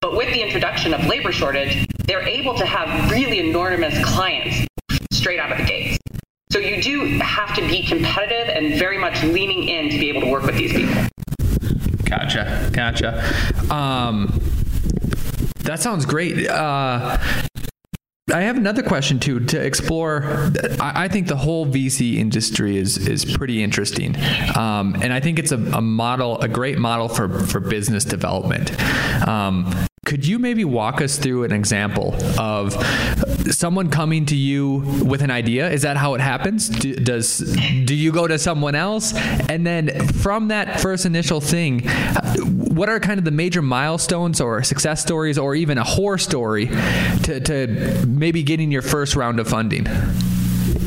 But 0.00 0.16
with 0.16 0.34
the 0.34 0.42
introduction 0.42 0.92
of 0.92 1.06
labor 1.06 1.30
shortage, 1.30 1.86
they're 2.08 2.26
able 2.26 2.58
to 2.58 2.66
have 2.66 3.12
really 3.12 3.38
enormous 3.38 3.94
clients 4.04 4.66
straight 5.12 5.38
out 5.38 5.52
of 5.52 5.58
the 5.58 5.64
gates. 5.64 5.98
So 6.50 6.58
you 6.58 6.82
do 6.82 7.18
have 7.20 7.54
to 7.54 7.62
be 7.68 7.84
competitive 7.84 8.48
and 8.48 8.76
very 8.76 8.98
much 8.98 9.22
leaning 9.22 9.68
in 9.68 9.90
to 9.90 9.98
be 10.00 10.08
able 10.08 10.22
to 10.22 10.30
work 10.32 10.42
with 10.42 10.56
these 10.56 10.72
people. 10.72 11.13
Gotcha. 12.14 12.70
Gotcha. 12.72 13.74
Um, 13.74 14.40
that 15.60 15.80
sounds 15.80 16.06
great. 16.06 16.48
Uh, 16.48 17.18
I 18.32 18.40
have 18.40 18.56
another 18.56 18.82
question 18.82 19.18
too 19.18 19.40
to 19.40 19.60
explore. 19.60 20.50
I, 20.80 21.08
think 21.08 21.28
the 21.28 21.36
whole 21.36 21.66
VC 21.66 22.16
industry 22.16 22.76
is 22.76 22.96
is 23.06 23.24
pretty 23.24 23.62
interesting, 23.62 24.16
um, 24.56 24.96
and 25.02 25.12
I 25.12 25.20
think 25.20 25.38
it's 25.38 25.52
a, 25.52 25.56
a, 25.56 25.80
model, 25.82 26.40
a 26.40 26.48
great 26.48 26.78
model 26.78 27.08
for 27.08 27.28
for 27.28 27.60
business 27.60 28.04
development. 28.04 28.72
Um, 29.28 29.72
could 30.04 30.26
you 30.26 30.38
maybe 30.38 30.64
walk 30.64 31.00
us 31.00 31.18
through 31.18 31.44
an 31.44 31.52
example 31.52 32.14
of 32.38 32.74
someone 33.50 33.90
coming 33.90 34.26
to 34.26 34.36
you 34.36 34.76
with 35.04 35.22
an 35.22 35.30
idea? 35.30 35.70
Is 35.70 35.82
that 35.82 35.96
how 35.96 36.14
it 36.14 36.20
happens? 36.20 36.68
Do, 36.68 36.94
does 36.94 37.38
do 37.38 37.94
you 37.94 38.12
go 38.12 38.26
to 38.26 38.38
someone 38.38 38.74
else, 38.74 39.14
and 39.48 39.66
then 39.66 40.06
from 40.08 40.48
that 40.48 40.80
first 40.80 41.06
initial 41.06 41.40
thing, 41.40 41.80
what 42.38 42.88
are 42.88 43.00
kind 43.00 43.18
of 43.18 43.24
the 43.24 43.30
major 43.30 43.62
milestones 43.62 44.40
or 44.40 44.62
success 44.62 45.00
stories, 45.00 45.38
or 45.38 45.54
even 45.54 45.78
a 45.78 45.84
horror 45.84 46.18
story, 46.18 46.66
to, 47.22 47.40
to 47.40 48.04
maybe 48.06 48.42
getting 48.42 48.70
your 48.70 48.82
first 48.82 49.16
round 49.16 49.40
of 49.40 49.48
funding? 49.48 49.86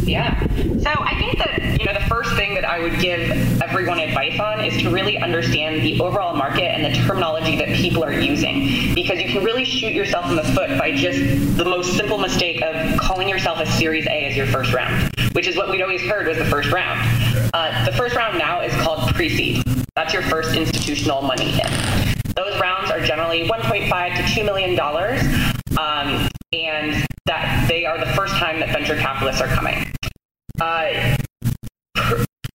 Yeah. 0.07 0.39
So 0.55 0.89
I 0.89 1.15
think 1.19 1.37
that, 1.37 1.79
you 1.79 1.85
know, 1.85 1.93
the 1.93 2.05
first 2.07 2.33
thing 2.35 2.55
that 2.55 2.63
I 2.63 2.79
would 2.79 2.99
give 2.99 3.61
everyone 3.61 3.99
advice 3.99 4.39
on 4.39 4.63
is 4.63 4.81
to 4.81 4.89
really 4.89 5.17
understand 5.17 5.81
the 5.81 5.99
overall 5.99 6.35
market 6.35 6.63
and 6.63 6.85
the 6.85 6.97
terminology 6.97 7.57
that 7.57 7.75
people 7.75 8.03
are 8.03 8.13
using. 8.13 8.95
Because 8.95 9.19
you 9.19 9.27
can 9.27 9.43
really 9.43 9.65
shoot 9.65 9.93
yourself 9.93 10.29
in 10.29 10.35
the 10.35 10.43
foot 10.43 10.77
by 10.79 10.91
just 10.91 11.19
the 11.57 11.65
most 11.65 11.97
simple 11.97 12.17
mistake 12.17 12.61
of 12.61 12.97
calling 12.99 13.27
yourself 13.27 13.59
a 13.59 13.65
Series 13.65 14.05
A 14.07 14.25
as 14.25 14.37
your 14.37 14.47
first 14.47 14.73
round, 14.73 15.11
which 15.33 15.47
is 15.47 15.57
what 15.57 15.69
we'd 15.69 15.81
always 15.81 16.01
heard 16.01 16.27
was 16.27 16.37
the 16.37 16.45
first 16.45 16.71
round. 16.71 16.99
Uh, 17.53 17.85
the 17.85 17.91
first 17.91 18.15
round 18.15 18.37
now 18.37 18.61
is 18.61 18.73
called 18.81 19.13
pre-seed. 19.13 19.63
That's 19.95 20.13
your 20.13 20.23
first 20.23 20.55
institutional 20.55 21.21
money 21.21 21.51
in. 21.51 22.13
Those 22.35 22.59
rounds 22.61 22.91
are 22.91 23.01
generally 23.01 23.47
1.5 23.47 24.15
to 24.15 24.35
2 24.35 24.43
million 24.43 24.75
dollars, 24.75 25.21
um, 25.77 26.29
and 26.53 27.05
that 27.25 27.65
they 27.67 27.85
are 27.85 27.97
the 27.97 28.11
first 28.13 28.35
time 28.35 28.59
that 28.59 28.69
venture 28.69 28.95
capitalists 28.95 29.41
are 29.41 29.47
coming. 29.47 29.91
Uh, 30.59 31.15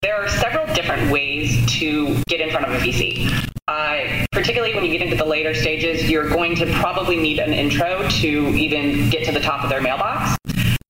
there 0.01 0.15
are 0.15 0.27
several 0.27 0.65
different 0.75 1.09
ways 1.11 1.65
to 1.79 2.21
get 2.27 2.41
in 2.41 2.49
front 2.51 2.65
of 2.65 2.73
a 2.73 2.77
VC. 2.77 3.29
Uh, 3.67 4.25
particularly 4.33 4.73
when 4.73 4.83
you 4.83 4.91
get 4.91 5.01
into 5.01 5.15
the 5.15 5.25
later 5.25 5.53
stages, 5.53 6.09
you're 6.09 6.27
going 6.27 6.55
to 6.55 6.65
probably 6.73 7.15
need 7.15 7.39
an 7.39 7.53
intro 7.53 8.05
to 8.09 8.47
even 8.49 9.09
get 9.09 9.25
to 9.25 9.31
the 9.31 9.39
top 9.39 9.63
of 9.63 9.69
their 9.69 9.81
mailbox. 9.81 10.37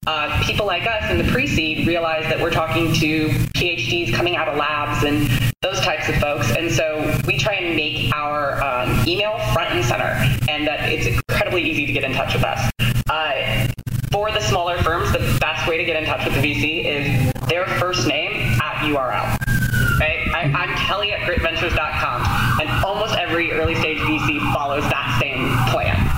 Uh, 0.08 0.44
people 0.44 0.66
like 0.66 0.88
us 0.88 1.12
in 1.12 1.20
the 1.20 1.32
pre-seed 1.32 1.88
realize 1.88 2.24
that 2.24 2.42
we're 2.42 2.52
talking 2.52 2.92
to 2.94 3.30
PhDs 3.56 4.14
coming 4.14 4.36
out 4.36 4.48
of 4.50 4.58
labs 4.58 5.04
and 5.04 5.30
those 5.62 5.80
types 5.82 6.10
of 6.10 6.16
folks. 6.16 6.52
And 6.56 6.72
so 6.72 7.20
we 7.28 7.38
try 7.38 7.54
and 7.54 7.76
make 7.76 8.14
our 8.14 8.62
um, 8.62 9.08
email 9.08 9.38
front 9.54 9.72
and 9.72 9.86
center 9.86 10.20
and 10.50 10.68
that 10.68 10.92
it's 10.92 11.06
incredibly 11.06 11.62
easy 11.62 11.86
to 11.86 11.94
get 11.94 12.04
in 12.04 12.14
touch 12.14 12.34
with 12.34 12.44
us. 12.44 12.72
Uh, 13.08 13.68
for 14.14 14.32
the 14.32 14.40
smaller 14.42 14.78
firms, 14.84 15.12
the 15.12 15.38
best 15.42 15.68
way 15.68 15.76
to 15.76 15.84
get 15.84 15.96
in 15.96 16.06
touch 16.06 16.24
with 16.24 16.36
the 16.36 16.40
VC 16.40 16.86
is 16.86 17.34
their 17.48 17.66
first 17.80 18.08
name 18.08 18.32
at 18.62 18.86
URL. 18.86 19.36
Okay? 19.96 20.30
I, 20.32 20.44
am 20.44 20.76
Kelly 20.78 21.12
at 21.14 21.22
gritventures.com, 21.22 22.62
and 22.62 22.86
almost 22.86 23.16
every 23.16 23.52
early 23.52 23.74
stage 23.74 23.98
VC 23.98 24.40
follows 24.54 24.84
that 24.84 25.18
same 25.20 25.50
plan. 25.72 26.14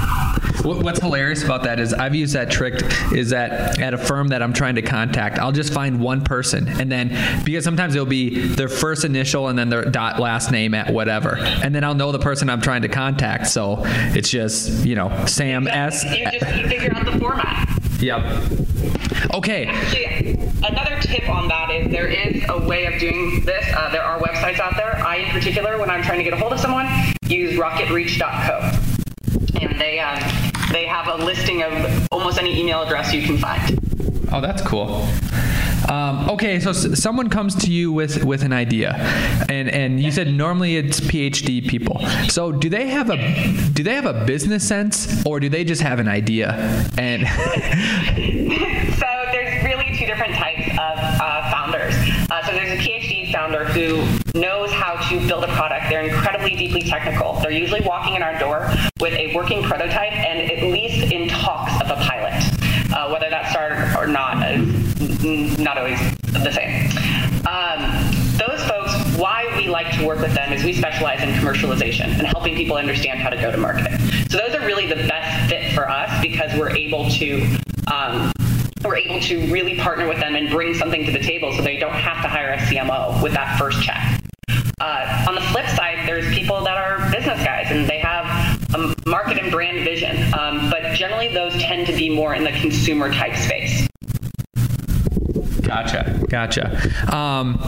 What's 0.66 1.00
hilarious 1.00 1.44
about 1.44 1.64
that 1.64 1.80
is 1.80 1.94
I've 1.94 2.16
used 2.16 2.34
that 2.34 2.50
trick 2.50 2.82
is 3.14 3.30
that 3.30 3.80
at 3.80 3.94
a 3.94 4.00
firm 4.00 4.30
that 4.30 4.42
I'm 4.42 4.52
trying 4.52 4.76
to 4.76 4.82
contact, 4.82 5.38
I'll 5.38 5.52
just 5.52 5.72
find 5.72 6.00
one 6.00 6.24
person 6.24 6.68
and 6.68 6.92
then 6.92 7.44
because 7.46 7.64
sometimes 7.64 7.94
it'll 7.94 8.08
be 8.08 8.48
their 8.48 8.68
first 8.68 9.06
initial 9.06 9.48
and 9.48 9.60
then 9.60 9.70
their 9.70 9.86
dot 9.86 10.20
last 10.20 10.52
name 10.52 10.74
at 10.74 10.92
whatever. 10.92 11.38
And 11.38 11.76
then 11.76 11.84
I'll 11.84 11.94
know 11.94 12.12
the 12.12 12.18
person 12.18 12.50
I'm 12.50 12.62
trying 12.62 12.82
to 12.82 12.88
contact. 12.88 13.46
So 13.46 13.84
it's 13.86 14.30
just, 14.30 14.84
you 14.84 14.96
know, 14.96 15.26
Sam 15.28 15.68
S. 15.68 16.04
You 16.04 16.32
just 16.32 16.58
you 16.58 16.68
figure 16.68 16.96
out 16.96 17.06
the 17.06 17.20
format. 17.20 17.75
Yep. 18.06 18.22
Okay. 19.34 19.66
Actually, 19.66 20.34
another 20.64 21.00
tip 21.02 21.28
on 21.28 21.48
that 21.48 21.72
is 21.72 21.92
there 21.92 22.08
is 22.08 22.44
a 22.50 22.68
way 22.68 22.86
of 22.86 23.00
doing 23.00 23.44
this. 23.44 23.66
Uh, 23.76 23.90
there 23.90 24.04
are 24.04 24.20
websites 24.20 24.60
out 24.60 24.78
there. 24.78 25.04
I, 25.04 25.16
in 25.16 25.32
particular, 25.32 25.80
when 25.80 25.90
I'm 25.90 26.04
trying 26.04 26.20
to 26.20 26.24
get 26.24 26.34
a 26.34 26.38
hold 26.38 26.54
of 26.54 26.60
someone, 26.60 26.86
use 27.26 27.58
rocketreach.co. 27.58 29.60
And 29.60 29.82
they, 29.82 30.00
um, 30.00 30.20
they 30.72 30.86
have 30.86 31.20
a 31.20 31.24
listing 31.24 31.64
of 31.64 32.08
almost 32.12 32.38
any 32.38 32.60
email 32.60 32.84
address 32.84 33.12
you 33.12 33.24
can 33.24 33.40
find. 33.40 33.80
Oh, 34.32 34.40
that's 34.40 34.62
cool. 34.62 35.08
Um, 35.90 36.30
okay, 36.32 36.60
so 36.60 36.72
s- 36.72 37.00
someone 37.00 37.30
comes 37.30 37.54
to 37.64 37.72
you 37.72 37.92
with 37.92 38.24
with 38.24 38.42
an 38.44 38.54
idea, 38.54 38.94
and 39.50 39.70
and 39.70 40.00
you 40.02 40.12
said 40.12 40.34
normally 40.34 40.78
it's 40.78 41.00
PhD 41.00 41.68
people. 41.68 42.00
So 42.30 42.52
do 42.52 42.70
they 42.70 42.88
have 42.88 43.10
a 43.10 43.18
do 43.74 43.84
they 43.84 43.94
have 43.96 44.06
a 44.08 44.26
business 44.26 44.68
sense, 44.68 45.24
or 45.26 45.40
do 45.40 45.48
they 45.50 45.64
just 45.64 45.82
have 45.84 46.00
an 46.00 46.08
idea? 46.08 46.54
And 46.98 47.22
so 49.00 49.08
there's 49.32 49.64
really 49.64 49.96
two 49.98 50.06
different 50.06 50.34
types 50.36 50.70
of 50.72 50.98
uh, 50.98 51.52
founders. 51.52 51.94
Uh, 52.32 52.44
so 52.46 52.52
there's 52.54 52.72
a 52.72 52.82
PhD 52.82 53.32
founder 53.32 53.66
who 53.66 53.98
knows 54.40 54.72
how 54.72 54.96
to 55.10 55.28
build 55.28 55.44
a 55.44 55.48
product. 55.54 55.90
They're 55.90 56.02
incredibly 56.08 56.56
deeply 56.56 56.82
technical. 56.82 57.34
They're 57.42 57.52
usually 57.52 57.82
walking 57.82 58.16
in 58.16 58.24
our 58.24 58.38
door 58.40 58.70
with 59.00 59.14
a 59.14 59.36
working 59.36 59.62
prototype 59.64 60.14
and 60.14 60.52
at 60.52 60.64
least 60.64 61.12
in 61.12 61.28
talks 61.30 61.74
of 61.82 61.90
a 61.92 61.96
pilot. 62.02 62.34
Uh, 62.94 63.10
whether 63.10 63.30
that 63.30 63.52
started 63.52 63.78
or 63.98 64.08
not 64.08 64.38
not 65.00 65.78
always 65.78 66.00
the 66.24 66.52
same. 66.52 66.90
Um, 67.48 67.82
those 68.38 68.64
folks, 68.66 68.94
why 69.18 69.54
we 69.58 69.68
like 69.68 69.98
to 69.98 70.06
work 70.06 70.20
with 70.20 70.34
them 70.34 70.52
is 70.52 70.64
we 70.64 70.74
specialize 70.74 71.22
in 71.22 71.30
commercialization 71.36 72.18
and 72.18 72.28
helping 72.28 72.56
people 72.56 72.76
understand 72.76 73.20
how 73.20 73.30
to 73.30 73.38
go 73.38 73.52
to 73.52 73.58
market. 73.58 73.92
So 74.30 74.38
those 74.38 74.56
are 74.56 74.66
really 74.66 74.88
the 74.88 74.96
best 75.08 75.50
fit 75.50 75.74
for 75.74 75.90
us 75.90 76.22
because 76.22 76.58
we're 76.58 76.76
able 76.76 77.10
to 77.12 77.58
um, 77.92 78.32
we're 78.84 78.98
able 78.98 79.20
to 79.22 79.48
really 79.52 79.78
partner 79.78 80.08
with 80.08 80.20
them 80.20 80.36
and 80.36 80.50
bring 80.50 80.74
something 80.74 81.06
to 81.06 81.12
the 81.12 81.20
table 81.20 81.54
so 81.54 81.62
they 81.62 81.78
don't 81.78 81.94
have 81.94 82.22
to 82.24 82.30
hire 82.30 82.52
a 82.52 82.58
CMO 82.58 83.22
with 83.24 83.34
that 83.34 83.58
first 83.58 83.82
check. 83.82 84.22
Uh, 84.80 85.26
on 85.28 85.36
the 85.36 85.42
flip 85.42 85.68
side, 85.70 86.08
there's 86.08 86.28
people 86.36 86.64
that 86.64 86.78
are 86.78 87.00
business 87.12 87.44
guys 87.44 87.68
and 87.70 87.90
they 87.90 88.00
have 88.00 88.26
a 88.76 88.96
market 89.10 89.38
and 89.40 89.52
brand 89.52 89.84
vision, 89.84 90.34
um, 90.34 90.70
but 90.70 90.94
generally 90.94 91.30
those 91.30 91.54
tend 91.62 91.88
to 91.88 91.94
be 91.94 92.10
more 92.10 92.36
in 92.36 92.44
the 92.44 92.52
consumer 92.52 93.12
type 93.12 93.36
space. 93.36 93.88
Gotcha, 95.76 96.26
gotcha. 96.30 97.14
Um, 97.14 97.60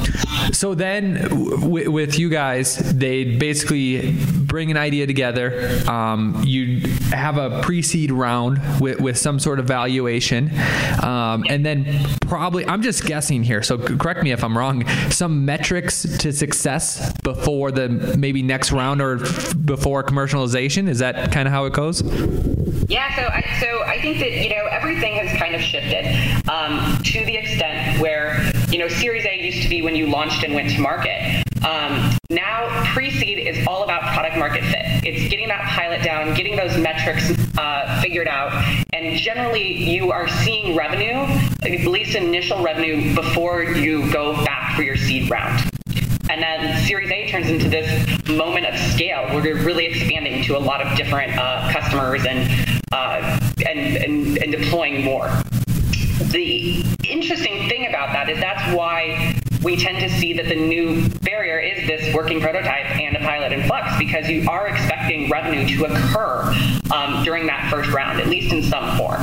so 0.54 0.74
then, 0.76 1.16
w- 1.60 1.92
with 1.92 2.18
you 2.18 2.30
guys, 2.30 2.78
they 2.94 3.36
basically 3.38 4.16
bring 4.48 4.72
an 4.72 4.78
idea 4.78 5.06
together. 5.06 5.82
Um, 5.88 6.42
you 6.46 6.80
have 7.12 7.38
a 7.38 7.62
pre-seed 7.62 8.12
round 8.12 8.60
with, 8.80 9.00
with 9.00 9.18
some 9.18 9.40
sort 9.40 9.60
of 9.60 9.66
valuation, 9.66 10.52
um, 11.04 11.46
and 11.50 11.66
then 11.66 11.86
probably 12.22 12.66
I'm 12.66 12.82
just 12.82 13.06
guessing 13.06 13.44
here. 13.44 13.62
So 13.62 13.78
correct 13.78 14.24
me 14.24 14.32
if 14.32 14.44
I'm 14.44 14.58
wrong. 14.58 14.88
Some 15.10 15.46
metrics 15.46 16.04
to 16.20 16.32
success 16.32 17.14
before 17.24 17.72
the 17.72 17.90
maybe 17.90 18.42
next 18.42 18.72
round 18.72 19.02
or 19.02 19.18
before 19.66 20.04
commercialization. 20.04 20.88
Is 20.88 21.00
that 21.00 21.32
kind 21.32 21.48
of 21.48 21.54
how 21.54 21.66
it 21.66 21.74
goes? 21.74 22.02
Yeah, 22.90 23.14
so 23.16 23.24
I, 23.24 23.60
so 23.60 23.84
I 23.84 24.02
think 24.02 24.20
that 24.20 24.32
you 24.32 24.50
know 24.50 24.66
everything 24.68 25.16
has 25.16 25.38
kind 25.38 25.56
of 25.56 25.62
shifted 25.62 26.06
um, 26.50 27.02
to 27.04 27.26
the 27.26 27.36
extent 27.36 28.02
where 28.02 28.50
you 28.70 28.80
know 28.80 28.88
Series 28.88 29.26
A 29.26 29.44
used 29.44 29.64
to 29.64 29.70
be 29.70 29.82
when 29.82 29.96
you 29.96 30.08
launched 30.08 30.44
and 30.44 30.54
went 30.54 30.70
to 30.72 30.80
market. 30.80 31.47
Um, 31.66 32.18
now 32.30 32.84
pre-seed 32.94 33.40
is 33.40 33.66
all 33.68 33.84
about 33.84 34.02
product 34.14 34.38
market 34.38 34.64
fit. 34.64 35.06
It's 35.06 35.30
getting 35.30 35.48
that 35.48 35.64
pilot 35.64 36.04
down, 36.04 36.34
getting 36.34 36.56
those 36.56 36.78
metrics 36.78 37.32
uh, 37.58 38.02
figured 38.02 38.28
out, 38.28 38.52
and 38.94 39.18
generally 39.18 39.84
you 39.84 40.12
are 40.12 40.28
seeing 40.28 40.76
revenue, 40.76 41.14
at 41.64 41.88
least 41.88 42.16
initial 42.16 42.64
revenue, 42.64 43.16
before 43.16 43.64
you 43.64 44.12
go 44.12 44.34
back 44.46 44.76
for 44.76 44.84
your 44.84 44.98
seed 44.98 45.30
round. 45.30 45.70
And 46.30 46.42
then 46.42 46.86
Series 46.86 47.10
A 47.10 47.30
turns 47.30 47.48
into 47.48 47.70
this 47.70 48.28
moment 48.28 48.66
of 48.66 48.78
scale 48.92 49.24
where 49.34 49.46
you're 49.46 49.64
really 49.64 49.86
expanding 49.86 50.44
to 50.44 50.58
a 50.58 50.60
lot 50.60 50.86
of 50.86 50.98
different 50.98 51.38
uh, 51.38 51.72
customers 51.72 52.26
and, 52.26 52.80
uh, 52.92 53.40
and, 53.66 53.80
and, 53.80 54.38
and 54.38 54.52
deploying 54.52 55.06
more. 55.06 55.30
The 56.32 56.84
interesting 57.08 57.70
thing 57.70 57.88
about 57.88 58.12
that 58.12 58.30
is 58.30 58.40
that's 58.40 58.76
why 58.76 59.37
we 59.64 59.76
tend 59.76 60.00
to 60.00 60.10
see 60.20 60.34
that 60.34 60.46
the 60.48 60.56
new 60.56 61.10
barrier 61.22 61.60
is 61.60 61.88
this 61.88 62.14
working 62.14 62.40
prototype 62.40 62.86
and 62.98 63.16
a 63.16 63.20
pilot 63.20 63.52
in 63.52 63.64
flux 63.68 63.98
because 63.98 64.28
you 64.30 64.48
are 64.50 64.68
expecting 64.68 65.30
revenue 65.30 65.68
to 65.68 65.86
occur 65.86 66.54
um, 66.94 67.24
during 67.24 67.48
that 67.48 67.70
first 67.72 67.92
round, 67.92 68.20
at 68.20 68.28
least 68.28 68.54
in 68.54 68.64
some 68.64 68.98
form. 68.98 69.22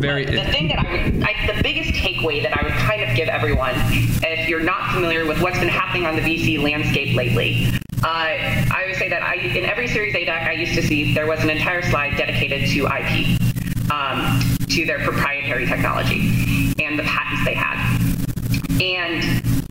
Very. 0.00 0.24
The 0.24 0.44
thing 0.52 0.68
that 0.68 0.78
I 0.78 0.92
would, 0.92 1.22
I, 1.22 1.56
the 1.56 1.62
biggest 1.62 1.90
takeaway 1.90 2.42
that 2.42 2.56
I 2.56 2.62
would 2.62 2.74
kind 2.74 3.02
of 3.02 3.16
give 3.16 3.28
everyone, 3.28 3.74
if 4.22 4.48
you're 4.48 4.60
not 4.60 4.94
familiar 4.94 5.26
with 5.26 5.42
what's 5.42 5.58
been 5.58 5.68
happening 5.68 6.06
on 6.06 6.14
the 6.14 6.22
VC 6.22 6.62
landscape 6.62 7.16
lately, 7.16 7.66
uh, 8.04 8.06
I 8.06 8.84
would 8.86 8.96
say 8.96 9.08
that 9.08 9.22
I, 9.22 9.34
in 9.34 9.64
every 9.64 9.88
Series 9.88 10.14
A 10.14 10.24
deck 10.24 10.46
I 10.46 10.52
used 10.52 10.74
to 10.74 10.82
see, 10.82 11.14
there 11.14 11.26
was 11.26 11.42
an 11.42 11.50
entire 11.50 11.82
slide 11.82 12.16
dedicated 12.16 12.68
to 12.70 12.86
IP, 12.86 13.90
um, 13.90 14.40
to 14.68 14.86
their 14.86 15.00
proprietary 15.00 15.66
technology 15.66 16.47
and 16.78 16.98
the 16.98 17.02
patents 17.02 17.44
they 17.44 17.54
had. 17.54 17.78
And 18.80 19.22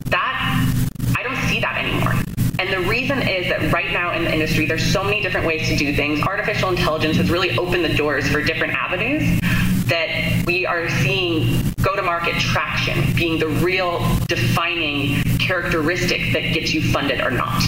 that, 0.06 0.74
I 1.16 1.22
don't 1.22 1.36
see 1.48 1.60
that 1.60 1.78
anymore. 1.78 2.14
And 2.58 2.72
the 2.72 2.88
reason 2.88 3.22
is 3.22 3.48
that 3.48 3.72
right 3.72 3.92
now 3.92 4.12
in 4.12 4.24
the 4.24 4.32
industry, 4.32 4.66
there's 4.66 4.84
so 4.84 5.04
many 5.04 5.22
different 5.22 5.46
ways 5.46 5.68
to 5.68 5.76
do 5.76 5.94
things. 5.94 6.20
Artificial 6.22 6.70
intelligence 6.70 7.16
has 7.16 7.30
really 7.30 7.56
opened 7.56 7.84
the 7.84 7.94
doors 7.94 8.28
for 8.28 8.42
different 8.42 8.74
avenues 8.74 9.40
that 9.86 10.44
we 10.46 10.66
are 10.66 10.88
seeing 10.88 11.62
go 11.82 11.96
to 11.96 12.02
market 12.02 12.34
traction 12.34 13.14
being 13.14 13.38
the 13.38 13.48
real 13.48 13.98
defining 14.26 15.22
characteristic 15.38 16.32
that 16.32 16.52
gets 16.52 16.74
you 16.74 16.82
funded 16.92 17.20
or 17.20 17.30
not. 17.30 17.62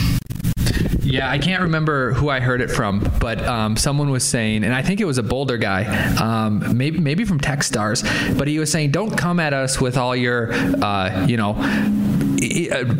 Yeah, 1.03 1.31
I 1.31 1.39
can't 1.39 1.63
remember 1.63 2.13
who 2.13 2.29
I 2.29 2.41
heard 2.41 2.61
it 2.61 2.71
from, 2.71 3.01
but 3.21 3.45
um, 3.45 3.77
someone 3.77 4.11
was 4.11 4.25
saying, 4.25 4.65
and 4.65 4.75
I 4.75 4.83
think 4.83 5.01
it 5.01 5.05
was 5.05 5.19
a 5.19 5.23
Boulder 5.23 5.59
guy, 5.59 5.85
um, 6.17 6.77
maybe 6.77 6.99
maybe 6.99 7.25
from 7.25 7.41
TechStars, 7.41 8.39
but 8.39 8.49
he 8.49 8.59
was 8.59 8.71
saying, 8.71 8.91
"Don't 8.91 9.17
come 9.17 9.41
at 9.41 9.53
us 9.53 9.81
with 9.81 9.97
all 9.97 10.15
your, 10.15 10.53
uh, 10.53 11.27
you 11.27 11.37
know." 11.37 11.55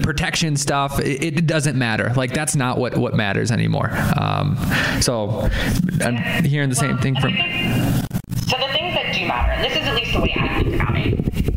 protection 0.03 0.55
stuff 0.55 1.01
it, 1.01 1.47
doesn't 1.47 1.75
matter 1.77 2.13
like 2.15 2.35
that's 2.35 2.55
not 2.55 2.77
what 2.77 2.95
what 2.99 3.15
matters 3.15 3.51
anymore 3.51 3.89
um, 4.21 4.55
so 5.01 5.49
i'm 6.03 6.45
hearing 6.45 6.69
the 6.69 6.75
same 6.75 6.99
thing 6.99 7.15
from 7.15 7.31
so 7.33 8.59
the 8.59 8.69
things 8.71 8.95
that 8.95 9.15
do 9.15 9.27
matter 9.27 9.53
and 9.53 9.65
this 9.65 9.73
is 9.73 9.89
at 9.89 9.95
least 9.95 10.13
the 10.13 10.21
way 10.21 10.35
i 10.37 10.70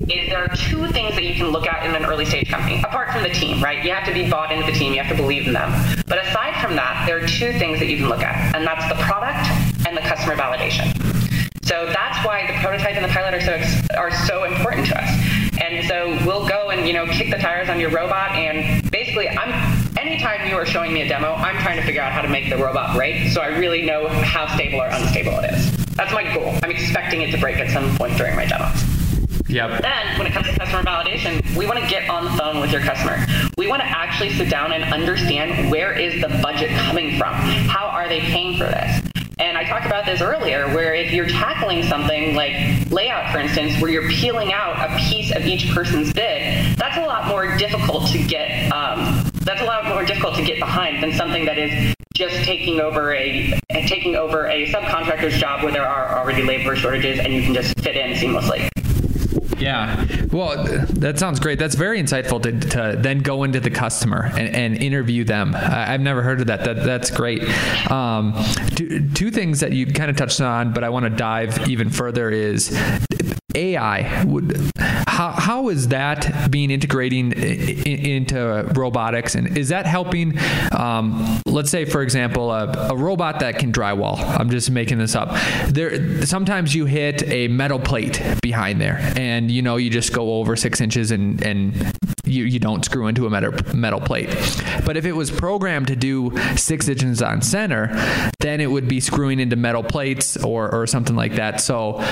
is 0.10 0.30
there 0.30 0.44
are 0.44 0.56
two 0.56 0.88
things 0.88 1.16
that 1.16 1.24
you 1.24 1.34
can 1.34 1.48
look 1.48 1.68
at 1.68 1.86
in 1.86 1.96
an 1.96 2.06
early 2.06 2.26
stage 2.26 2.50
company 2.50 2.82
apart 2.84 3.12
from 3.12 3.24
the 3.24 3.30
team 3.30 3.64
right 3.64 3.84
you 3.84 3.92
have 3.92 4.06
to 4.06 4.14
be 4.14 4.30
bought 4.30 4.52
into 4.52 4.66
the 4.66 4.78
team 4.78 4.94
you 4.94 5.02
have 5.02 5.10
to 5.10 5.22
believe 5.22 5.48
in 5.48 5.54
them 5.54 5.72
but 6.08 6.18
aside 6.26 6.60
from 6.62 6.76
that 6.76 7.06
there 7.08 7.18
are 7.18 7.28
two 7.28 7.52
things 7.60 7.80
that 7.80 7.88
you 7.88 7.98
can 7.98 8.10
look 8.10 8.22
at 8.22 8.56
and 8.56 8.66
that's 8.66 8.88
the 8.90 9.02
product 9.04 9.48
and 9.88 9.96
the 9.96 10.02
customer 10.02 10.36
validation 10.36 10.92
so 11.64 11.86
that's 11.86 12.26
why 12.26 12.46
the 12.46 12.54
prototype 12.60 12.96
and 12.96 13.06
the 13.06 13.10
pilot 13.10 13.34
are 13.34 13.42
so 13.42 13.98
are 13.98 14.12
so 14.28 14.44
important 14.44 14.88
to 14.88 15.02
us. 15.02 15.10
And 15.62 15.88
so 15.88 16.20
we'll 16.26 16.48
go 16.48 16.70
and 16.72 16.86
you 16.86 16.94
know 16.94 17.06
kick 17.08 17.32
the 17.32 17.38
tires 17.38 17.70
on 17.70 17.80
your 17.80 17.90
robot, 17.90 18.32
and 18.32 18.92
basically, 18.92 19.30
I'm 19.30 19.52
anytime 19.98 20.50
you 20.50 20.56
are 20.56 20.66
showing 20.66 20.94
me 20.94 21.02
a 21.02 21.08
demo, 21.08 21.34
I'm 21.34 21.58
trying 21.62 21.78
to 21.78 21.84
figure 21.84 22.02
out 22.02 22.12
how 22.12 22.22
to 22.22 22.28
make 22.28 22.50
the 22.50 22.58
robot 22.58 22.98
right, 22.98 23.32
so 23.32 23.42
I 23.42 23.48
really 23.58 23.82
know 23.82 24.10
how 24.10 24.46
stable 24.56 24.82
or 24.82 24.88
unstable 24.88 25.40
it 25.40 25.54
is. 25.54 25.86
That's 25.96 26.14
my 26.14 26.24
goal. 26.34 26.54
I'm 26.62 26.72
expecting 26.72 27.22
it 27.22 27.32
to 27.32 27.38
break 27.38 27.58
at 27.58 27.72
some 27.72 27.96
point 27.96 28.18
during 28.18 28.36
my 28.36 28.46
demo. 28.46 28.70
Yep. 29.54 29.84
Then, 29.84 30.18
when 30.18 30.26
it 30.26 30.34
comes 30.34 30.48
to 30.48 30.58
customer 30.58 30.82
validation, 30.82 31.56
we 31.56 31.68
want 31.68 31.80
to 31.80 31.88
get 31.88 32.10
on 32.10 32.26
the 32.26 32.32
phone 32.32 32.60
with 32.60 32.72
your 32.72 32.82
customer. 32.82 33.24
We 33.56 33.68
want 33.68 33.84
to 33.84 33.86
actually 33.86 34.34
sit 34.34 34.50
down 34.50 34.74
and 34.74 34.84
understand 34.92 35.70
where 35.70 35.94
is 35.94 36.20
the 36.22 36.30
budget 36.42 36.72
coming 36.72 37.20
from? 37.20 37.36
How 37.36 37.86
are 37.86 38.10
they 38.10 38.20
paying 38.22 38.58
for 38.58 38.64
this? 38.64 39.02
And 39.38 39.56
I 39.56 39.64
talked 39.64 39.86
about 39.86 40.08
this 40.08 40.22
earlier, 40.22 40.74
where 40.74 40.96
if 40.96 41.12
you're 41.12 41.28
tackling 41.28 41.84
something 41.84 42.34
like 42.34 42.90
layout, 42.90 43.32
for 43.32 43.38
instance, 43.38 43.80
where 43.80 43.92
you're 43.92 44.10
peeling 44.10 44.52
out 44.52 44.90
a 44.90 44.98
piece 44.98 45.32
of 45.36 45.46
each 45.46 45.72
person's 45.72 46.12
bid, 46.14 46.76
that's 46.76 46.98
a 46.98 47.06
lot 47.06 47.28
more 47.28 47.56
difficult 47.58 48.08
to 48.08 48.24
get. 48.24 48.72
Um, 48.72 49.30
that's 49.44 49.62
a 49.62 49.66
lot 49.66 49.86
more 49.86 50.04
difficult 50.04 50.36
to 50.36 50.44
get 50.44 50.58
behind 50.58 51.04
than 51.04 51.14
something 51.14 51.46
that 51.46 51.60
is 51.60 51.94
just 52.16 52.44
taking 52.44 52.80
over 52.80 53.14
a 53.14 53.60
taking 53.88 54.16
over 54.16 54.48
a 54.48 54.72
subcontractor's 54.72 55.38
job 55.38 55.64
where 55.64 55.72
there 55.72 55.88
are 55.88 56.18
already 56.18 56.42
labor 56.42 56.76
shortages 56.76 57.20
and 57.20 57.34
you 57.34 57.44
can 57.44 57.54
just 57.54 57.78
fit 57.82 57.96
in 57.96 58.14
seamlessly. 58.14 58.73
Yeah. 59.64 60.06
Well, 60.32 60.64
that 60.90 61.20
sounds 61.20 61.40
great. 61.40 61.58
That's 61.58 61.76
very 61.76 62.02
insightful 62.02 62.42
to, 62.44 62.60
to 62.70 62.98
then 63.00 63.20
go 63.20 63.44
into 63.44 63.60
the 63.60 63.70
customer 63.70 64.26
and, 64.26 64.54
and 64.54 64.78
interview 64.78 65.24
them. 65.24 65.56
I, 65.56 65.86
have 65.86 66.02
never 66.02 66.22
heard 66.22 66.42
of 66.42 66.48
that. 66.48 66.66
that 66.66 66.84
that's 66.84 67.10
great. 67.10 67.44
Um, 67.90 68.34
two, 68.76 69.10
two 69.14 69.32
things 69.32 69.62
that 69.62 69.72
you 69.72 69.86
kind 69.88 70.10
of 70.10 70.18
touched 70.18 70.42
on, 70.42 70.74
but 70.74 70.84
I 70.84 70.90
want 70.90 71.06
to 71.06 71.10
dive 71.10 71.70
even 71.70 71.90
further 71.90 72.30
is 72.30 72.78
AI. 73.56 74.24
Would, 74.26 74.72
how, 75.14 75.32
how 75.32 75.70
is 75.70 75.90
that 75.90 76.50
being 76.50 76.72
integrating 76.72 77.32
into 77.34 78.68
robotics, 78.74 79.36
and 79.36 79.56
is 79.56 79.70
that 79.70 79.86
helping? 79.86 80.40
Um, 80.72 81.40
let's 81.46 81.70
say, 81.70 81.86
for 81.86 82.02
example, 82.02 82.52
a, 82.52 82.90
a, 82.90 82.96
robot 82.96 83.40
that 83.42 83.60
can 83.60 83.72
drywall. 83.72 84.18
I'm 84.40 84.50
just 84.50 84.72
making 84.72 84.98
this 84.98 85.16
up. 85.16 85.38
There, 85.68 86.26
sometimes 86.26 86.74
you 86.74 86.86
hit 86.86 87.22
a 87.30 87.48
metal 87.48 87.80
plate 87.80 88.22
behind 88.42 88.82
there, 88.82 88.98
and 89.16 89.52
you 89.52 89.62
know 89.62 89.78
you 89.78 89.92
just 89.92 90.14
go 90.14 90.34
over 90.40 90.56
six 90.56 90.82
inches, 90.82 91.12
and 91.12 91.44
and 91.44 91.96
you, 92.34 92.46
you 92.46 92.60
don't 92.60 92.84
screw 92.84 93.08
into 93.08 93.26
a 93.26 93.30
metal, 93.30 93.54
metal 93.74 94.02
plate. 94.02 94.30
But 94.86 94.98
if 94.98 95.06
it 95.06 95.14
was 95.14 95.32
programmed 95.32 95.88
to 95.88 95.96
do 95.96 96.32
six 96.56 96.88
inches 96.88 97.22
on 97.22 97.42
center, 97.42 97.88
then 98.40 98.60
it 98.60 98.70
would 98.70 98.88
be 98.88 99.00
screwing 99.00 99.40
into 99.40 99.56
metal 99.56 99.84
plates 99.84 100.38
or, 100.38 100.74
or 100.74 100.88
something 100.88 101.16
like 101.16 101.36
that. 101.36 101.62
So 101.62 102.04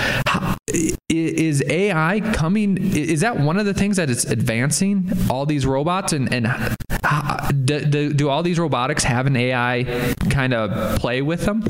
is 1.09 1.63
AI 1.67 2.19
coming? 2.33 2.77
Is 2.95 3.21
that 3.21 3.39
one 3.39 3.57
of 3.57 3.65
the 3.65 3.73
things 3.73 3.97
that 3.97 4.09
is 4.09 4.25
advancing 4.25 5.11
all 5.29 5.45
these 5.45 5.65
robots? 5.65 6.13
And, 6.13 6.33
and 6.33 6.47
do, 7.65 7.85
do, 7.85 8.13
do 8.13 8.29
all 8.29 8.43
these 8.43 8.59
robotics 8.59 9.03
have 9.03 9.25
an 9.25 9.35
AI 9.35 10.13
kind 10.29 10.53
of 10.53 10.99
play 10.99 11.21
with 11.21 11.45
them? 11.45 11.63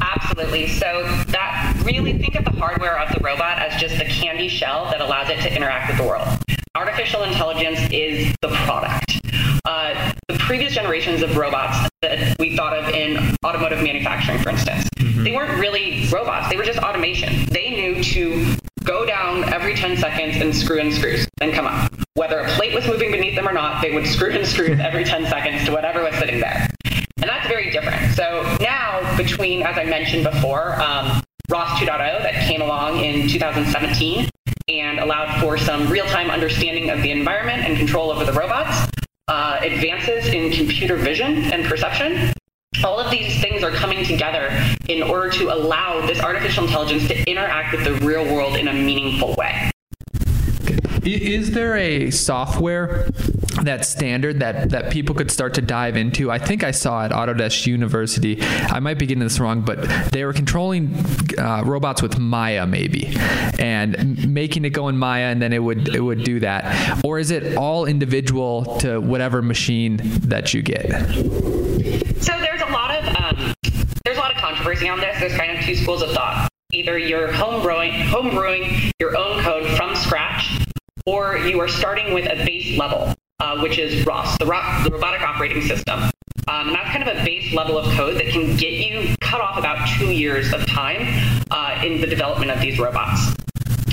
Absolutely. 0.00 0.68
So 0.68 1.02
that 1.28 1.82
really 1.84 2.18
think 2.18 2.34
of 2.34 2.44
the 2.44 2.50
hardware 2.50 2.98
of 2.98 3.14
the 3.14 3.20
robot 3.22 3.58
as 3.58 3.80
just 3.80 3.98
the 3.98 4.04
candy 4.04 4.48
shell 4.48 4.86
that 4.86 5.00
allows 5.00 5.28
it 5.28 5.40
to 5.40 5.54
interact 5.54 5.88
with 5.88 5.98
the 5.98 6.04
world. 6.04 6.43
Artificial 6.76 7.22
intelligence 7.22 7.78
is 7.92 8.34
the 8.40 8.48
product. 8.48 9.20
Uh, 9.64 10.12
the 10.26 10.36
previous 10.38 10.74
generations 10.74 11.22
of 11.22 11.36
robots 11.36 11.88
that 12.02 12.36
we 12.40 12.56
thought 12.56 12.76
of 12.76 12.92
in 12.92 13.36
automotive 13.46 13.80
manufacturing, 13.80 14.40
for 14.40 14.48
instance, 14.48 14.88
mm-hmm. 14.96 15.22
they 15.22 15.30
weren't 15.30 15.56
really 15.60 16.08
robots. 16.12 16.48
They 16.48 16.56
were 16.56 16.64
just 16.64 16.80
automation. 16.80 17.46
They 17.46 17.70
knew 17.70 18.02
to 18.02 18.56
go 18.82 19.06
down 19.06 19.44
every 19.54 19.76
10 19.76 19.96
seconds 19.98 20.38
and 20.38 20.52
screw 20.52 20.78
in 20.78 20.90
screws 20.90 21.28
and 21.40 21.52
come 21.52 21.66
up. 21.66 21.92
Whether 22.14 22.40
a 22.40 22.48
plate 22.50 22.74
was 22.74 22.84
moving 22.88 23.12
beneath 23.12 23.36
them 23.36 23.48
or 23.48 23.52
not, 23.52 23.80
they 23.80 23.92
would 23.92 24.06
screw 24.08 24.30
in 24.30 24.44
screws 24.44 24.80
every 24.80 25.04
10 25.04 25.26
seconds 25.26 25.64
to 25.66 25.72
whatever 25.72 26.02
was 26.02 26.16
sitting 26.16 26.40
there. 26.40 26.66
And 27.18 27.30
that's 27.30 27.46
very 27.46 27.70
different. 27.70 28.14
So 28.14 28.42
now, 28.60 29.16
between, 29.16 29.62
as 29.62 29.78
I 29.78 29.84
mentioned 29.84 30.24
before, 30.24 30.74
um, 30.80 31.22
ROS 31.48 31.68
2.0 31.78 32.22
that 32.22 32.48
came 32.48 32.62
along 32.62 32.98
in 32.98 33.28
2017 33.28 34.28
and 34.68 34.98
allowed 34.98 35.40
for 35.40 35.58
some 35.58 35.88
real 35.88 36.06
time 36.06 36.30
understanding 36.30 36.90
of 36.90 37.02
the 37.02 37.10
environment 37.10 37.62
and 37.64 37.76
control 37.76 38.10
over 38.10 38.24
the 38.24 38.32
robots, 38.32 38.90
uh, 39.28 39.58
advances 39.60 40.26
in 40.26 40.50
computer 40.50 40.96
vision 40.96 41.44
and 41.52 41.64
perception. 41.64 42.32
All 42.82 42.98
of 42.98 43.10
these 43.10 43.40
things 43.40 43.62
are 43.62 43.70
coming 43.70 44.04
together 44.04 44.50
in 44.88 45.02
order 45.02 45.30
to 45.30 45.54
allow 45.54 46.04
this 46.06 46.20
artificial 46.20 46.64
intelligence 46.64 47.06
to 47.08 47.30
interact 47.30 47.76
with 47.76 47.84
the 47.84 47.94
real 48.06 48.24
world 48.24 48.56
in 48.56 48.68
a 48.68 48.72
meaningful 48.72 49.34
way. 49.34 49.70
Is 51.06 51.50
there 51.50 51.76
a 51.76 52.10
software 52.10 53.04
that's 53.62 53.88
standard 53.88 54.40
that, 54.40 54.70
that 54.70 54.90
people 54.90 55.14
could 55.14 55.30
start 55.30 55.54
to 55.54 55.60
dive 55.60 55.96
into? 55.96 56.30
I 56.30 56.38
think 56.38 56.64
I 56.64 56.70
saw 56.70 57.04
at 57.04 57.10
Autodesk 57.10 57.66
University, 57.66 58.42
I 58.42 58.80
might 58.80 58.98
be 58.98 59.06
getting 59.06 59.22
this 59.22 59.38
wrong, 59.38 59.60
but 59.62 59.82
they 60.12 60.24
were 60.24 60.32
controlling 60.32 60.94
uh, 61.38 61.62
robots 61.64 62.00
with 62.00 62.18
Maya 62.18 62.66
maybe 62.66 63.14
and 63.58 64.32
making 64.32 64.64
it 64.64 64.70
go 64.70 64.88
in 64.88 64.96
Maya 64.96 65.26
and 65.26 65.42
then 65.42 65.52
it 65.52 65.62
would 65.62 65.94
it 65.94 66.00
would 66.00 66.24
do 66.24 66.40
that. 66.40 67.04
Or 67.04 67.18
is 67.18 67.30
it 67.30 67.56
all 67.56 67.84
individual 67.84 68.64
to 68.78 68.98
whatever 68.98 69.42
machine 69.42 70.00
that 70.20 70.54
you 70.54 70.62
get? 70.62 70.90
So 72.22 72.32
there's 72.40 72.62
a 72.62 72.72
lot 72.72 72.96
of 72.96 73.16
um, 73.16 73.54
there's 74.04 74.16
a 74.16 74.20
lot 74.20 74.34
of 74.34 74.38
controversy 74.38 74.88
on 74.88 75.00
this. 75.00 75.18
There's 75.20 75.34
kind 75.34 75.56
of 75.56 75.64
two 75.64 75.76
schools 75.76 76.02
of 76.02 76.12
thought. 76.12 76.48
Either 76.72 76.98
you're 76.98 77.30
home 77.30 77.62
brewing, 77.62 77.92
home 77.92 78.30
brewing 78.30 78.90
your 78.98 79.16
own 79.16 79.42
code 79.42 79.68
from 79.76 79.94
scratch 79.94 80.63
or 81.06 81.36
you 81.36 81.60
are 81.60 81.68
starting 81.68 82.14
with 82.14 82.26
a 82.26 82.44
base 82.44 82.78
level, 82.78 83.14
uh, 83.40 83.60
which 83.60 83.78
is 83.78 84.06
ROS, 84.06 84.36
the, 84.38 84.46
ro- 84.46 84.80
the 84.84 84.90
robotic 84.90 85.20
operating 85.20 85.62
system. 85.62 86.00
Um, 86.46 86.68
and 86.68 86.74
that's 86.74 86.90
kind 86.90 87.06
of 87.06 87.16
a 87.16 87.24
base 87.24 87.52
level 87.52 87.78
of 87.78 87.92
code 87.94 88.16
that 88.16 88.28
can 88.28 88.56
get 88.56 88.72
you 88.72 89.14
cut 89.20 89.40
off 89.40 89.58
about 89.58 89.86
two 89.98 90.10
years 90.10 90.52
of 90.52 90.66
time 90.66 91.06
uh, 91.50 91.80
in 91.84 92.00
the 92.00 92.06
development 92.06 92.50
of 92.50 92.60
these 92.60 92.78
robots. 92.78 93.34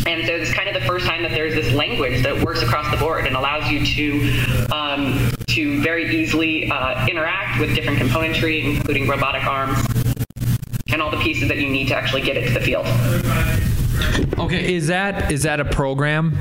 And 0.08 0.26
so 0.26 0.34
it's 0.34 0.54
kind 0.54 0.68
of 0.68 0.74
the 0.74 0.88
first 0.88 1.06
time 1.06 1.22
that 1.24 1.32
there's 1.32 1.54
this 1.54 1.74
language 1.74 2.24
that 2.24 2.44
works 2.44 2.62
across 2.62 2.90
the 2.92 2.98
board 2.98 3.28
and 3.28 3.36
allows 3.36 3.70
you 3.70 3.86
to 3.86 4.74
um, 4.74 5.32
to 5.48 5.82
very 5.82 6.16
easily 6.16 6.72
uh, 6.72 7.06
interact 7.08 7.60
with 7.60 7.76
different 7.76 8.00
componentry, 8.00 8.64
including 8.64 9.08
robotic 9.08 9.46
arms 9.46 9.78
and 10.92 11.02
all 11.02 11.12
the 11.12 11.18
pieces 11.18 11.48
that 11.48 11.58
you 11.58 11.70
need 11.70 11.88
to 11.88 11.96
actually 11.96 12.22
get 12.22 12.36
it 12.36 12.48
to 12.48 12.54
the 12.54 12.60
field. 12.60 12.86
Okay, 14.38 14.74
is 14.76 14.88
that 14.88 15.32
is 15.32 15.44
that 15.44 15.60
a 15.60 15.66
program 15.66 16.34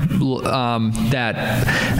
um, 0.45 0.91
that 1.11 1.35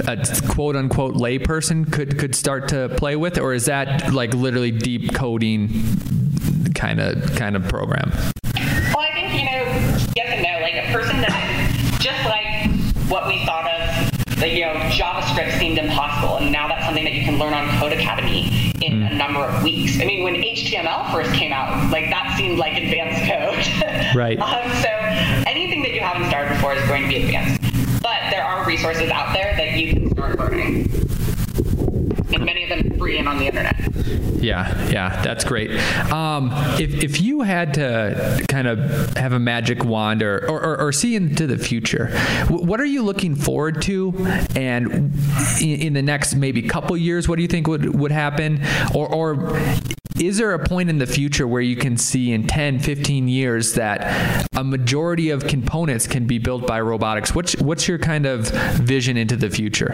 a 0.08 0.47
quote 0.47 0.76
unquote 0.76 1.15
layperson 1.15 1.91
could 1.91 2.17
could 2.17 2.36
start 2.36 2.67
to 2.69 2.89
play 2.97 3.15
with, 3.15 3.38
or 3.38 3.54
is 3.54 3.65
that 3.65 4.12
like 4.13 4.34
literally 4.34 4.71
deep 4.71 5.13
coding 5.13 5.69
kind 6.74 7.00
of 7.00 7.36
kind 7.36 7.56
of 7.56 7.67
program? 7.67 8.12
Well, 8.13 9.00
I 9.00 9.12
think 9.13 9.34
you 9.34 9.45
know 9.45 9.63
yes 10.15 10.30
and 10.30 10.43
no. 10.43 10.60
Like 10.62 10.76
a 10.76 10.91
person 10.91 11.21
that 11.21 11.97
just 12.00 12.26
like 12.26 12.71
what 13.10 13.28
we 13.28 13.45
thought 13.45 13.69
of, 13.69 14.38
like, 14.39 14.54
you 14.54 14.62
know, 14.62 14.74
JavaScript 14.89 15.60
seemed 15.60 15.78
impossible, 15.78 16.38
and 16.38 16.52
now 16.52 16.67
that's 16.67 16.86
something 16.86 17.04
that 17.04 17.13
you 17.13 17.24
can 17.24 17.38
learn 17.38 17.54
on 17.54 17.67
Codecademy 17.80 18.61
in 18.81 19.01
mm. 19.01 19.11
a 19.11 19.15
number 19.15 19.39
of 19.39 19.63
weeks. 19.63 19.99
I 20.01 20.05
mean, 20.05 20.23
when 20.23 20.35
HTML 20.35 21.11
first 21.11 21.33
came 21.33 21.53
out, 21.53 21.91
like 21.91 22.09
that 22.09 22.35
seemed 22.37 22.57
like 22.57 22.77
advanced 22.77 23.21
code. 23.29 24.15
right. 24.15 24.39
um, 24.39 24.69
so 24.81 24.89
anything 25.49 25.81
that 25.83 25.93
you 25.93 26.01
haven't 26.01 26.27
started 26.27 26.55
before 26.55 26.73
is 26.73 26.85
going 26.87 27.03
to 27.03 27.07
be 27.07 27.23
advanced. 27.23 27.61
But 28.01 28.29
there 28.31 28.43
are 28.43 28.65
resources 28.65 29.09
out 29.09 29.33
there 29.33 29.55
that 29.55 29.77
you 29.77 29.93
can 29.93 30.11
start 30.11 30.39
learning 30.39 30.89
and 32.33 32.45
many 32.45 32.63
of 32.63 32.69
them 32.69 32.97
free 32.97 33.17
and 33.17 33.27
on 33.27 33.37
the 33.37 33.47
internet. 33.47 33.75
Yeah, 34.41 34.89
yeah, 34.89 35.21
that's 35.21 35.43
great. 35.43 35.71
Um, 36.11 36.49
if, 36.79 37.03
if 37.03 37.21
you 37.21 37.41
had 37.41 37.75
to 37.75 38.43
kind 38.47 38.67
of 38.67 39.15
have 39.15 39.33
a 39.33 39.39
magic 39.39 39.83
wand 39.83 40.23
or, 40.23 40.49
or, 40.49 40.79
or 40.79 40.91
see 40.91 41.15
into 41.15 41.45
the 41.47 41.57
future, 41.57 42.07
what 42.49 42.79
are 42.81 42.85
you 42.85 43.03
looking 43.03 43.35
forward 43.35 43.81
to? 43.83 44.13
And 44.55 45.13
in, 45.61 45.81
in 45.81 45.93
the 45.93 46.01
next 46.01 46.35
maybe 46.35 46.61
couple 46.63 46.97
years, 46.97 47.27
what 47.29 47.35
do 47.35 47.43
you 47.43 47.47
think 47.47 47.67
would, 47.67 47.95
would 47.99 48.11
happen? 48.11 48.61
Or, 48.95 49.07
or 49.07 49.59
is 50.19 50.37
there 50.37 50.53
a 50.53 50.59
point 50.59 50.89
in 50.89 50.97
the 50.97 51.07
future 51.07 51.47
where 51.47 51.61
you 51.61 51.75
can 51.75 51.97
see 51.97 52.31
in 52.31 52.47
10, 52.47 52.79
15 52.79 53.27
years 53.27 53.73
that 53.73 54.47
a 54.55 54.63
majority 54.63 55.29
of 55.29 55.47
components 55.47 56.07
can 56.07 56.27
be 56.27 56.37
built 56.37 56.67
by 56.67 56.81
robotics? 56.81 57.33
What's, 57.33 57.55
what's 57.57 57.87
your 57.87 57.97
kind 57.97 58.25
of 58.25 58.49
vision 58.77 59.17
into 59.17 59.35
the 59.35 59.49
future? 59.49 59.93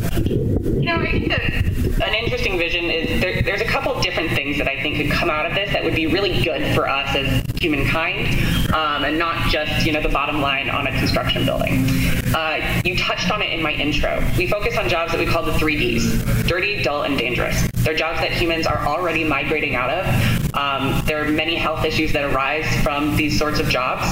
You 0.00 0.86
know, 0.86 0.96
I 0.96 1.10
think 1.10 1.28
that 1.28 1.60
an 2.02 2.14
interesting 2.14 2.58
vision 2.58 2.86
is 2.86 3.20
there, 3.20 3.42
there's 3.42 3.60
a 3.60 3.66
couple 3.66 3.98
different 4.00 4.30
things 4.30 4.56
that 4.58 4.68
I 4.68 4.80
think 4.82 4.96
could 4.96 5.10
come 5.10 5.28
out 5.28 5.46
of 5.46 5.54
this 5.54 5.70
that 5.72 5.84
would 5.84 5.94
be 5.94 6.06
really 6.06 6.42
good 6.42 6.74
for 6.74 6.88
us 6.88 7.14
as 7.14 7.42
humankind, 7.60 8.26
um, 8.72 9.04
and 9.04 9.18
not 9.18 9.50
just 9.50 9.84
you 9.84 9.92
know 9.92 10.00
the 10.00 10.08
bottom 10.08 10.40
line 10.40 10.70
on 10.70 10.86
a 10.86 10.98
construction 10.98 11.44
building. 11.44 11.84
Uh, 12.34 12.80
you 12.84 12.96
touched 12.96 13.30
on 13.30 13.42
it 13.42 13.52
in 13.52 13.62
my 13.62 13.72
intro. 13.72 14.24
We 14.38 14.46
focus 14.46 14.76
on 14.78 14.88
jobs 14.88 15.12
that 15.12 15.18
we 15.18 15.26
call 15.26 15.42
the 15.42 15.58
three 15.58 15.76
Ds: 15.76 16.46
dirty, 16.46 16.82
dull, 16.82 17.02
and 17.02 17.18
dangerous. 17.18 17.68
They're 17.74 17.94
jobs 17.94 18.20
that 18.20 18.32
humans 18.32 18.66
are 18.66 18.86
already 18.86 19.24
migrating 19.24 19.74
out 19.74 19.90
of. 19.90 20.54
Um, 20.54 21.02
there 21.06 21.22
are 21.24 21.28
many 21.28 21.56
health 21.56 21.84
issues 21.84 22.12
that 22.12 22.24
arise 22.24 22.66
from 22.82 23.16
these 23.16 23.38
sorts 23.38 23.60
of 23.60 23.68
jobs. 23.68 24.06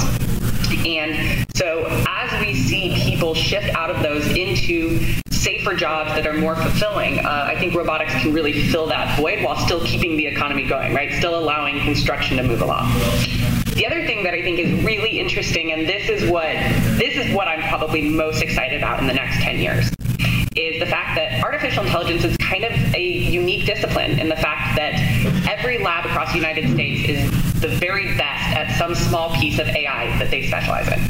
And 0.87 1.46
so, 1.55 1.87
as 2.07 2.40
we 2.40 2.55
see 2.55 2.94
people 2.94 3.35
shift 3.35 3.74
out 3.74 3.90
of 3.90 4.03
those 4.03 4.27
into 4.29 5.01
safer 5.38 5.74
jobs 5.74 6.11
that 6.11 6.27
are 6.27 6.35
more 6.35 6.57
fulfilling, 6.57 7.20
uh, 7.20 7.44
I 7.46 7.59
think 7.59 7.74
robotics 7.74 8.12
can 8.14 8.33
really 8.33 8.68
fill 8.68 8.87
that 8.88 9.18
void 9.18 9.42
while 9.42 9.57
still 9.57 9.85
keeping 9.85 10.16
the 10.16 10.27
economy 10.27 10.66
going, 10.66 10.94
right? 10.94 11.12
Still 11.12 11.38
allowing 11.38 11.81
construction 11.81 12.37
to 12.38 12.42
move 12.42 12.61
along. 12.61 12.92
The 13.74 13.87
other 13.87 14.05
thing 14.07 14.24
that 14.24 14.35
I 14.35 14.42
think 14.42 14.59
is 14.59 14.85
really 14.85 15.20
interesting, 15.20 15.72
and 15.72 15.88
this 15.88 16.09
is 16.09 16.29
what 16.29 16.48
this 16.98 17.16
is 17.16 17.33
what 17.35 17.46
I'm 17.46 17.62
probably 17.68 18.03
most 18.03 18.42
excited 18.42 18.79
about 18.79 19.01
in 19.01 19.07
the 19.07 19.14
next 19.14 19.40
10 19.40 19.59
years, 19.59 19.90
is 20.57 20.81
the 20.81 20.87
fact 20.87 21.14
that 21.16 21.42
artificial 21.44 21.85
intelligence 21.85 22.24
is 22.24 22.37
kind 22.38 22.64
of 22.64 22.72
a 22.94 23.01
unique 23.01 23.66
discipline 23.66 24.18
in 24.18 24.29
the 24.29 24.37
fact 24.37 24.77
that 24.77 24.94
every 25.48 25.79
lab 25.79 26.05
across 26.07 26.31
the 26.33 26.38
United 26.38 26.68
States 26.74 27.09
is 27.09 27.61
the 27.61 27.68
very 27.68 28.07
best 28.16 28.57
at 28.57 28.77
some 28.77 28.94
small 28.94 29.33
piece 29.37 29.59
of 29.61 29.68
AI 29.68 30.18
that 30.18 30.31
they 30.31 30.46
specialize 30.46 30.88
in. 30.88 31.01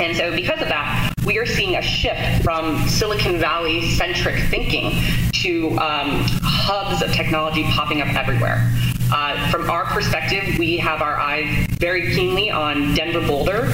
And 0.00 0.16
so, 0.16 0.34
because 0.34 0.62
of 0.62 0.68
that, 0.68 1.07
we 1.24 1.38
are 1.38 1.46
seeing 1.46 1.76
a 1.76 1.82
shift 1.82 2.42
from 2.42 2.86
Silicon 2.88 3.38
Valley 3.38 3.90
centric 3.90 4.36
thinking 4.48 4.92
to 5.32 5.70
um, 5.78 6.24
hubs 6.42 7.02
of 7.02 7.12
technology 7.12 7.64
popping 7.64 8.00
up 8.00 8.08
everywhere. 8.14 8.70
Uh, 9.12 9.50
from 9.50 9.70
our 9.70 9.84
perspective, 9.86 10.58
we 10.58 10.76
have 10.76 11.00
our 11.00 11.16
eyes 11.16 11.66
very 11.78 12.14
keenly 12.14 12.50
on 12.50 12.94
Denver 12.94 13.26
Boulder, 13.26 13.68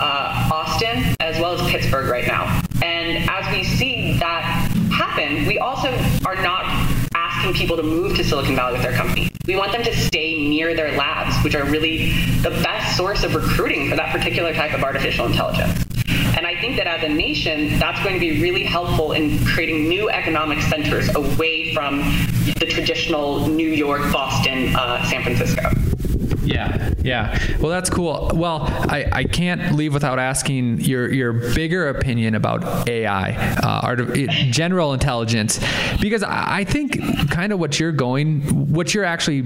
uh, 0.00 0.50
Austin, 0.52 1.14
as 1.20 1.38
well 1.40 1.52
as 1.52 1.70
Pittsburgh 1.70 2.08
right 2.08 2.26
now. 2.26 2.62
And 2.82 3.28
as 3.30 3.52
we 3.52 3.64
see 3.64 4.18
that 4.18 4.42
happen, 4.92 5.46
we 5.46 5.58
also 5.58 5.88
are 6.24 6.36
not 6.36 6.64
asking 7.14 7.54
people 7.54 7.76
to 7.76 7.82
move 7.82 8.16
to 8.16 8.24
Silicon 8.24 8.56
Valley 8.56 8.74
with 8.74 8.82
their 8.82 8.96
company. 8.96 9.30
We 9.46 9.56
want 9.56 9.72
them 9.72 9.82
to 9.84 9.96
stay 9.96 10.48
near 10.48 10.74
their 10.74 10.96
labs, 10.96 11.42
which 11.44 11.54
are 11.54 11.64
really 11.64 12.12
the 12.42 12.50
best 12.62 12.96
source 12.96 13.22
of 13.22 13.34
recruiting 13.34 13.88
for 13.88 13.96
that 13.96 14.16
particular 14.16 14.52
type 14.54 14.74
of 14.74 14.82
artificial 14.82 15.26
intelligence. 15.26 15.84
And 16.36 16.46
I 16.46 16.60
think 16.60 16.76
that 16.76 16.86
as 16.86 17.02
a 17.02 17.08
nation, 17.08 17.78
that's 17.78 18.02
going 18.02 18.14
to 18.14 18.20
be 18.20 18.40
really 18.40 18.64
helpful 18.64 19.12
in 19.12 19.44
creating 19.44 19.88
new 19.88 20.10
economic 20.10 20.60
centers 20.62 21.14
away 21.14 21.74
from 21.74 21.98
the 22.58 22.66
traditional 22.66 23.46
New 23.48 23.68
York, 23.68 24.12
Boston, 24.12 24.74
uh, 24.76 25.04
San 25.08 25.22
Francisco. 25.22 25.70
Yeah, 26.60 26.92
Yeah. 27.02 27.56
Well, 27.58 27.70
that's 27.70 27.90
cool. 27.90 28.30
Well, 28.34 28.62
I, 28.62 29.06
I 29.12 29.24
can't 29.24 29.74
leave 29.74 29.94
without 29.94 30.18
asking 30.18 30.80
your 30.80 31.12
your 31.12 31.32
bigger 31.32 31.88
opinion 31.88 32.34
about 32.34 32.88
AI, 32.88 33.32
uh, 33.62 33.80
art 33.82 34.00
general 34.50 34.92
intelligence, 34.92 35.58
because 36.00 36.22
I 36.22 36.64
think 36.64 36.98
kind 37.30 37.52
of 37.52 37.58
what 37.58 37.80
you're 37.80 37.92
going, 37.92 38.42
what 38.72 38.94
you're 38.94 39.04
actually 39.04 39.44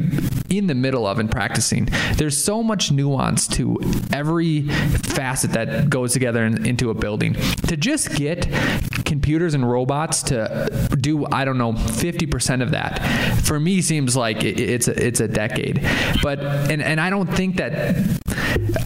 in 0.51 0.67
the 0.67 0.75
middle 0.75 1.07
of 1.07 1.19
and 1.19 1.31
practicing. 1.31 1.89
There's 2.15 2.37
so 2.43 2.63
much 2.63 2.91
nuance 2.91 3.47
to 3.49 3.79
every 4.13 4.63
facet 4.63 5.53
that 5.53 5.91
goes 5.91 6.13
together 6.13 6.45
in, 6.45 6.67
into 6.67 6.91
a 6.91 6.95
building. 6.95 7.35
To 7.69 7.77
just 7.77 8.15
get 8.15 8.47
computers 9.05 9.55
and 9.55 9.69
robots 9.69 10.23
to 10.25 10.89
do, 11.01 11.27
I 11.27 11.45
don't 11.45 11.59
know, 11.59 11.73
50% 11.73 12.63
of 12.63 12.71
that, 12.73 13.01
for 13.45 13.61
me 13.61 13.83
seems 13.83 14.17
like 14.17 14.45
it, 14.45 14.59
it's 14.59 14.89
a, 14.89 15.07
it's 15.07 15.21
a 15.21 15.29
decade. 15.29 15.87
But 16.23 16.41
and 16.41 16.83
and 16.83 17.01
I 17.01 17.11
don't 17.11 17.27
think 17.27 17.57
that 17.57 17.97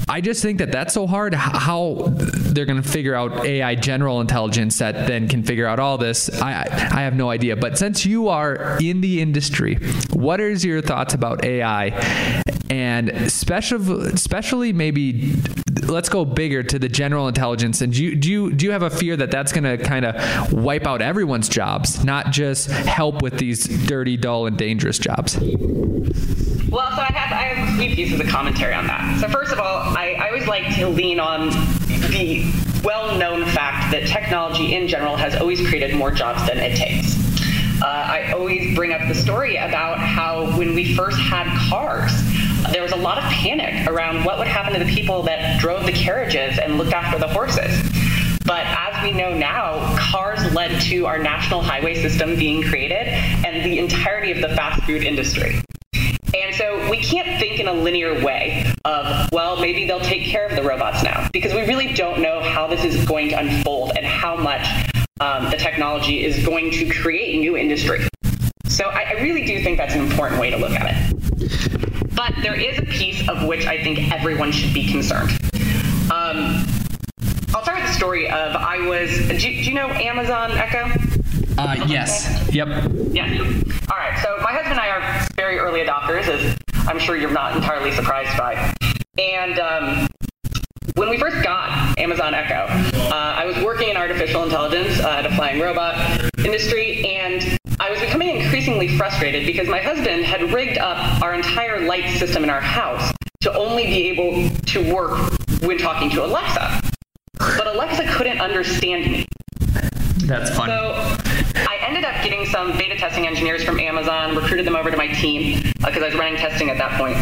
I 0.09 0.21
just 0.21 0.43
think 0.43 0.59
that 0.59 0.73
that's 0.73 0.95
so 0.95 1.07
hard 1.07 1.35
how 1.35 2.13
they're 2.15 2.67
going 2.67 2.83
to 2.83 2.89
figure 2.89 3.15
out 3.15 3.45
AI 3.45 3.75
general 3.75 4.21
intelligence 4.21 4.79
that 4.79 5.07
then 5.07 5.29
can 5.29 5.43
figure 5.43 5.67
out 5.67 5.79
all 5.79 5.99
this. 5.99 6.31
I 6.41 6.63
I 6.93 7.03
have 7.03 7.15
no 7.15 7.31
idea. 7.31 7.57
But 7.57 7.79
since 7.79 8.07
you 8.07 8.29
are 8.29 8.79
in 8.81 9.01
the 9.01 9.21
industry, 9.21 9.77
what 10.13 10.41
is 10.41 10.65
your 10.65 10.81
thoughts 10.81 11.15
about 11.15 11.45
AI 11.45 12.43
and 12.71 13.09
especially 13.09 14.09
especially 14.09 14.73
maybe 14.73 15.35
let's 15.87 16.09
go 16.09 16.25
bigger 16.25 16.63
to 16.63 16.79
the 16.79 16.89
general 16.89 17.29
intelligence 17.29 17.81
and 17.81 17.93
do 17.93 18.03
you 18.03 18.17
do 18.17 18.31
you, 18.31 18.53
do 18.53 18.65
you 18.67 18.73
have 18.73 18.83
a 18.83 18.91
fear 18.91 19.17
that 19.17 19.31
that's 19.31 19.53
going 19.53 19.65
to 19.65 19.77
kind 19.83 20.05
of 20.05 20.53
wipe 20.53 20.87
out 20.87 21.03
everyone's 21.03 21.49
jobs, 21.49 22.05
not 22.05 22.31
just 22.31 22.71
help 22.71 23.23
with 23.23 23.39
these 23.39 23.67
dirty, 23.87 24.17
dull 24.17 24.47
and 24.47 24.57
dangerous 24.57 24.99
jobs? 24.99 25.37
Well, 25.37 26.91
so 26.95 27.01
I 27.01 27.13
have, 27.13 27.33
I 27.33 27.43
have 27.55 27.75
a 27.75 27.83
few 27.83 27.95
pieces 27.95 28.21
of 28.21 28.27
commentary 28.29 28.75
on 28.75 28.87
that. 28.87 29.21
So 29.21 29.29
first 29.29 29.53
of 29.53 29.59
all, 29.59 29.79
I, 29.97 30.17
I 30.19 30.29
always 30.29 30.47
like 30.47 30.75
to 30.77 30.89
lean 30.89 31.19
on 31.19 31.49
the 32.11 32.45
well-known 32.85 33.47
fact 33.47 33.91
that 33.93 34.07
technology 34.07 34.75
in 34.75 34.87
general 34.87 35.17
has 35.17 35.35
always 35.37 35.67
created 35.67 35.97
more 35.97 36.11
jobs 36.11 36.47
than 36.47 36.59
it 36.59 36.77
takes. 36.77 37.17
Uh, 37.81 37.87
I 37.87 38.33
always 38.33 38.75
bring 38.75 38.93
up 38.93 39.07
the 39.09 39.15
story 39.15 39.57
about 39.57 39.99
how 39.99 40.57
when 40.59 40.75
we 40.75 40.95
first 40.95 41.19
had 41.19 41.47
cars, 41.71 42.13
there 42.73 42.83
was 42.83 42.93
a 42.93 42.97
lot 42.97 43.19
of 43.19 43.25
panic 43.25 43.89
around 43.89 44.25
what 44.25 44.39
would 44.39 44.49
happen 44.49 44.79
to 44.79 44.85
the 44.85 44.93
people 44.93 45.23
that 45.23 45.61
drove 45.61 45.87
the 45.87 45.93
carriages 45.93 46.59
and 46.59 46.79
looked 46.79 46.93
after 46.93 47.19
the 47.19 47.29
horses. 47.29 47.83
But 48.45 48.65
as 48.67 49.03
we 49.03 49.13
know 49.13 49.37
now, 49.37 49.97
cars 49.99 50.55
led 50.55 50.81
to 50.83 51.07
our 51.07 51.19
national 51.19 51.61
highway 51.61 51.95
system 51.95 52.37
being 52.37 52.63
created 52.63 53.09
and 53.45 53.65
the 53.65 53.79
entirety 53.79 54.33
of 54.33 54.41
the 54.41 54.49
fast 54.57 54.83
food 54.85 55.05
industry. 55.05 55.61
And 56.35 56.55
so 56.55 56.89
we 56.91 56.99
can't 56.99 57.39
think 57.39 57.61
in 57.61 57.69
a 57.69 57.73
linear 57.73 58.25
way 58.25 58.65
of, 58.85 59.29
well, 59.33 59.61
maybe 59.61 59.87
they'll 59.87 60.01
take 60.01 60.25
care 60.25 60.47
of 60.47 60.57
the 60.57 60.63
robots 60.63 61.03
now, 61.03 61.29
because 61.33 61.53
we 61.53 61.63
really 61.63 61.93
don't 61.93 62.21
know 62.21 62.41
how 62.43 62.67
this 62.67 62.85
is 62.85 63.05
going 63.07 63.29
to 63.31 63.39
unfold 63.39 63.93
and 63.97 64.07
how 64.07 64.37
much 64.37 64.67
um, 65.21 65.51
the 65.51 65.57
technology 65.57 66.25
is 66.25 66.45
going 66.45 66.71
to 66.71 66.89
create 66.89 67.39
new 67.39 67.57
industry. 67.57 68.07
So 68.67 68.85
I, 68.85 69.03
I 69.03 69.13
really 69.21 69.45
do 69.45 69.63
think 69.63 69.79
that's 69.79 69.95
an 69.95 70.01
important 70.01 70.41
way 70.41 70.51
to 70.51 70.57
look 70.57 70.73
at 70.73 70.87
it. 70.87 71.78
But 72.19 72.35
there 72.43 72.59
is 72.59 72.77
a 72.81 72.83
piece 72.83 73.29
of 73.29 73.45
which 73.47 73.65
I 73.67 73.81
think 73.81 74.11
everyone 74.11 74.51
should 74.51 74.75
be 74.75 74.91
concerned. 74.91 75.31
Um, 76.11 76.67
I'll 77.55 77.63
start 77.63 77.79
with 77.79 77.87
the 77.87 77.93
story 77.93 78.27
of 78.27 78.57
I 78.57 78.85
was. 78.89 79.17
Do, 79.29 79.39
do 79.39 79.49
you 79.49 79.73
know 79.73 79.87
Amazon 79.87 80.51
Echo? 80.51 80.91
Uh, 81.57 81.77
yes. 81.87 82.27
Yep. 82.53 82.91
Yes. 83.13 83.41
All 83.89 83.97
right. 83.97 84.19
So 84.21 84.37
my 84.43 84.53
husband 84.53 84.73
and 84.73 84.81
I 84.81 84.89
are 84.89 85.27
very 85.37 85.59
early 85.59 85.79
adopters, 85.85 86.27
as 86.27 86.57
I'm 86.89 86.99
sure 86.99 87.17
you're 87.17 87.31
not 87.31 87.55
entirely 87.55 87.93
surprised 87.93 88.37
by. 88.37 88.75
And 89.17 89.61
um, 89.61 90.09
when 90.97 91.11
we 91.11 91.19
first 91.19 91.45
got 91.45 91.97
Amazon 92.01 92.35
Echo, 92.35 92.67
uh, 92.99 93.15
I 93.15 93.45
was 93.45 93.57
working 93.65 93.91
in 93.91 93.97
artificial 93.97 94.43
intelligence 94.43 94.99
uh, 94.99 95.09
at 95.09 95.27
a 95.27 95.35
flying 95.37 95.61
robot 95.61 95.95
industry, 96.45 97.07
and 97.07 97.59
I 97.81 97.91
was 97.91 98.01
becoming 98.01 98.41
increasingly 98.41 98.89
frustrated 98.97 99.47
because 99.47 99.69
my 99.69 99.79
husband 99.79 100.25
had 100.25 100.53
rigged 100.53 100.79
up 100.79 101.23
our 101.23 101.35
entire 101.35 101.87
light 101.87 102.11
system 102.19 102.43
in 102.43 102.51
our 102.51 102.61
house 102.61 103.13
to 103.43 103.57
only 103.57 103.85
be 103.87 104.09
able 104.09 104.51
to 104.51 104.93
work 104.93 105.17
when 105.63 105.79
talking 105.79 106.11
to 106.11 106.25
Alexa. 106.25 106.81
But 107.39 107.69
Alexa 107.69 108.09
couldn't 108.15 108.41
understand 108.41 109.11
me. 109.13 109.27
That's 110.25 110.51
funny. 110.57 110.73
So 110.73 110.93
I 111.55 111.79
ended 111.81 112.05
up 112.05 112.23
getting 112.25 112.47
some 112.47 112.73
beta 112.77 112.97
testing 112.97 113.29
engineers 113.29 113.63
from 113.63 113.79
Amazon, 113.79 114.35
recruited 114.35 114.67
them 114.67 114.75
over 114.75 114.91
to 114.91 114.97
my 114.97 115.07
team 115.07 115.63
because 115.79 116.03
uh, 116.03 116.07
I 116.07 116.09
was 116.09 116.15
running 116.17 116.37
testing 116.37 116.71
at 116.71 116.79
that 116.79 116.99
point. 116.99 117.17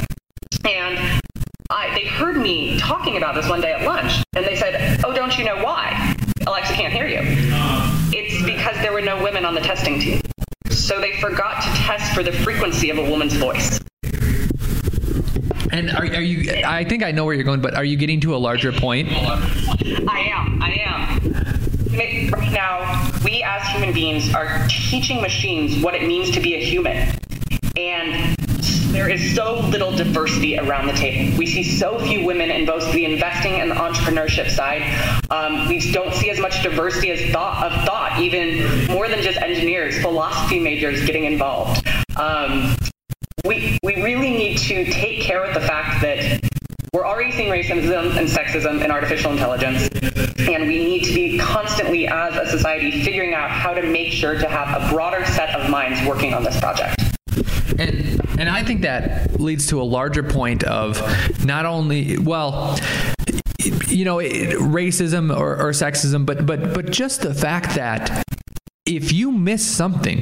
And 0.64 1.20
I, 1.68 1.94
they 1.94 2.06
heard 2.06 2.38
me 2.38 2.78
talking 2.80 3.18
about 3.18 3.34
this 3.34 3.48
one 3.48 3.60
day 3.60 3.72
at 3.72 3.82
lunch, 3.86 4.22
and 4.34 4.44
they 4.44 4.56
said, 4.56 5.04
"Oh, 5.04 5.12
don't 5.12 5.36
you 5.36 5.44
know 5.44 5.62
why? 5.62 6.16
Alexa 6.46 6.72
can't 6.72 6.92
hear 6.92 7.06
you." 7.06 7.20
It's 8.12 8.42
because 8.44 8.76
there 8.76 8.92
were 8.92 9.02
no 9.02 9.22
women 9.22 9.44
on 9.44 9.54
the 9.54 9.60
testing 9.60 10.00
team. 10.00 10.20
So 10.87 11.01
they 11.01 11.14
forgot 11.20 11.64
to 11.64 11.68
test 11.70 12.14
for 12.14 12.22
the 12.22 12.31
frequency 12.31 12.90
of 12.90 12.99
a 12.99 13.11
woman's 13.11 13.35
voice. 13.35 13.81
And 15.72 15.90
are, 15.90 16.05
are 16.05 16.20
you? 16.20 16.62
I 16.64 16.85
think 16.85 17.03
I 17.03 17.11
know 17.11 17.25
where 17.25 17.35
you're 17.35 17.42
going, 17.42 17.61
but 17.61 17.75
are 17.75 17.85
you 17.85 17.96
getting 17.96 18.20
to 18.20 18.37
a 18.37 18.38
larger 18.38 18.70
point? 18.70 19.09
I 19.11 20.20
am. 20.31 20.62
I 20.62 20.77
am. 20.87 22.31
Right 22.31 22.53
now, 22.53 23.11
we 23.25 23.42
as 23.42 23.66
human 23.66 23.92
beings 23.92 24.33
are 24.33 24.64
teaching 24.68 25.20
machines 25.20 25.83
what 25.83 25.96
it 25.96 26.07
means 26.07 26.31
to 26.31 26.40
be 26.40 26.55
a 26.55 26.61
human. 26.61 27.18
And 27.77 28.36
there 28.96 29.11
is 29.11 29.35
so 29.35 29.61
little 29.61 29.94
diversity 29.94 30.59
around 30.59 30.87
the 30.87 30.94
table. 30.94 31.37
We 31.37 31.46
see 31.46 31.62
so 31.62 31.98
few 31.98 32.24
women 32.24 32.50
in 32.50 32.64
both 32.64 32.90
the 32.92 33.04
investing 33.04 33.52
and 33.52 33.70
the 33.70 33.74
entrepreneurship 33.74 34.50
side. 34.50 34.82
Um, 35.28 35.68
we 35.68 35.92
don't 35.92 36.14
see 36.14 36.30
as 36.30 36.40
much 36.40 36.62
diversity 36.62 37.11
as 37.11 37.30
thought 37.30 37.70
of 37.70 37.85
thought, 37.85 38.18
even 38.18 38.87
more 38.87 39.06
than 39.06 39.20
just 39.20 39.38
engineers, 39.38 39.98
philosophy 40.00 40.59
majors 40.59 41.04
getting 41.04 41.24
involved. 41.24 41.87
Um, 42.16 42.74
we, 43.44 43.78
we 43.82 44.02
really 44.02 44.30
need 44.30 44.56
to 44.61 44.87
take 44.87 45.20
care 45.20 45.44
of 45.44 45.52
the 45.52 45.61
fact 45.61 46.00
that 46.00 46.40
we're 46.94 47.06
already 47.06 47.32
seeing 47.32 47.50
racism 47.50 48.16
and 48.16 48.26
sexism 48.26 48.82
in 48.82 48.90
artificial 48.90 49.30
intelligence, 49.30 49.90
and 50.38 50.66
we 50.66 50.82
need 50.82 51.04
to 51.04 51.14
be 51.14 51.38
constantly, 51.38 52.09
as 52.09 52.35
a 52.35 52.50
society, 52.50 53.04
figuring 53.04 53.35
out 53.35 53.50
how 53.50 53.74
to 53.74 53.82
make 53.82 54.11
sure 54.11 54.38
to 54.38 54.48
have 54.48 54.82
a 54.82 54.90
broader 54.90 55.22
set 55.26 55.54
of 55.54 55.68
minds 55.68 56.00
working 56.09 56.32
on 56.32 56.42
this 56.42 56.59
project. 56.59 56.98
And 57.78 58.15
and 58.38 58.49
I 58.49 58.62
think 58.62 58.83
that 58.83 59.40
leads 59.40 59.68
to 59.68 59.81
a 59.81 59.85
larger 59.85 60.22
point 60.22 60.64
of 60.64 61.01
not 61.44 61.66
only 61.66 62.18
well 62.18 62.79
you 63.88 64.05
know 64.05 64.16
racism 64.16 65.37
or, 65.37 65.57
or 65.57 65.70
sexism 65.70 66.25
but 66.27 66.46
but 66.46 66.75
but 66.75 66.90
just 66.90 67.22
the 67.22 67.35
fact 67.35 67.75
that 67.75 68.25
if 68.87 69.12
you 69.12 69.33
miss 69.33 69.66
something, 69.66 70.20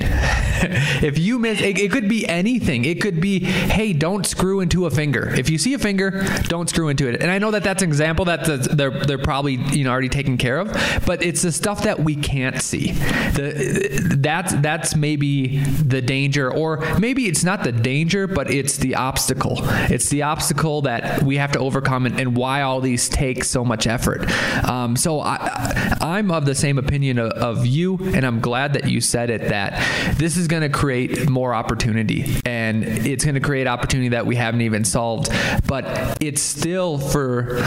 if 1.03 1.18
you 1.18 1.38
miss, 1.38 1.61
it, 1.61 1.79
it, 1.79 1.90
could 1.90 2.09
be 2.09 2.27
anything. 2.29 2.85
It 2.85 3.00
could 3.00 3.20
be, 3.20 3.40
hey, 3.40 3.92
don't 3.92 4.27
screw 4.27 4.61
into 4.61 4.87
a 4.87 4.90
finger. 4.90 5.35
If 5.35 5.50
you 5.50 5.59
see 5.59 5.74
a 5.74 5.79
finger, 5.79 6.24
don't 6.44 6.68
screw 6.68 6.88
into 6.88 7.09
it. 7.09 7.20
And 7.20 7.31
I 7.31 7.38
know 7.38 7.50
that 7.50 7.64
that's 7.64 7.83
an 7.83 7.88
example 7.88 8.24
that 8.27 8.44
they're 8.44 8.90
they're 8.90 9.18
probably 9.18 9.55
you 9.55 9.85
know 9.85 9.90
already 9.90 10.09
taken 10.09 10.38
care 10.38 10.59
of, 10.59 10.72
but 11.07 11.22
it's 11.22 11.42
the 11.42 11.53
stuff 11.53 11.85
that 11.85 12.00
we 12.00 12.16
can't 12.16 12.61
see. 12.62 12.92
The 12.92 14.16
that's 14.18 14.55
that's 14.55 14.96
maybe 14.96 15.59
the 15.59 16.00
danger, 16.00 16.50
or 16.50 16.79
maybe 16.98 17.27
it's 17.27 17.44
not 17.44 17.64
the 17.64 17.72
danger, 17.72 18.27
but 18.27 18.50
it's 18.50 18.77
the 18.79 18.94
obstacle. 18.94 19.59
It's 19.62 20.09
the 20.09 20.22
obstacle 20.22 20.83
that 20.83 21.22
we 21.22 21.37
have 21.37 21.53
to 21.53 21.59
overcome, 21.59 22.07
and, 22.07 22.18
and 22.18 22.37
why 22.37 22.62
all 22.62 22.81
these 22.81 23.09
take 23.09 23.44
so 23.44 23.64
much 23.64 23.87
effort. 23.87 24.29
Um, 24.64 24.96
so 24.96 25.20
I, 25.20 25.96
I'm 26.00 26.31
of 26.31 26.46
the 26.46 26.55
same 26.55 26.79
opinion 26.79 27.18
of, 27.18 27.33
of 27.33 27.66
you, 27.66 27.98
and 28.00 28.24
I'm 28.24 28.40
glad 28.40 28.74
that 28.74 28.88
you 28.88 29.00
said 29.00 29.31
it 29.31 29.48
that 29.48 29.74
this 30.16 30.37
is 30.37 30.48
going 30.60 30.70
to 30.70 30.78
create 30.78 31.28
more 31.28 31.52
opportunity 31.52 32.40
and 32.44 32.84
it's 32.84 33.24
going 33.24 33.34
to 33.34 33.40
create 33.40 33.66
opportunity 33.66 34.10
that 34.10 34.24
we 34.24 34.36
haven't 34.36 34.60
even 34.60 34.84
solved. 34.84 35.28
But 35.66 36.18
it's 36.20 36.40
still 36.40 36.98
for 36.98 37.60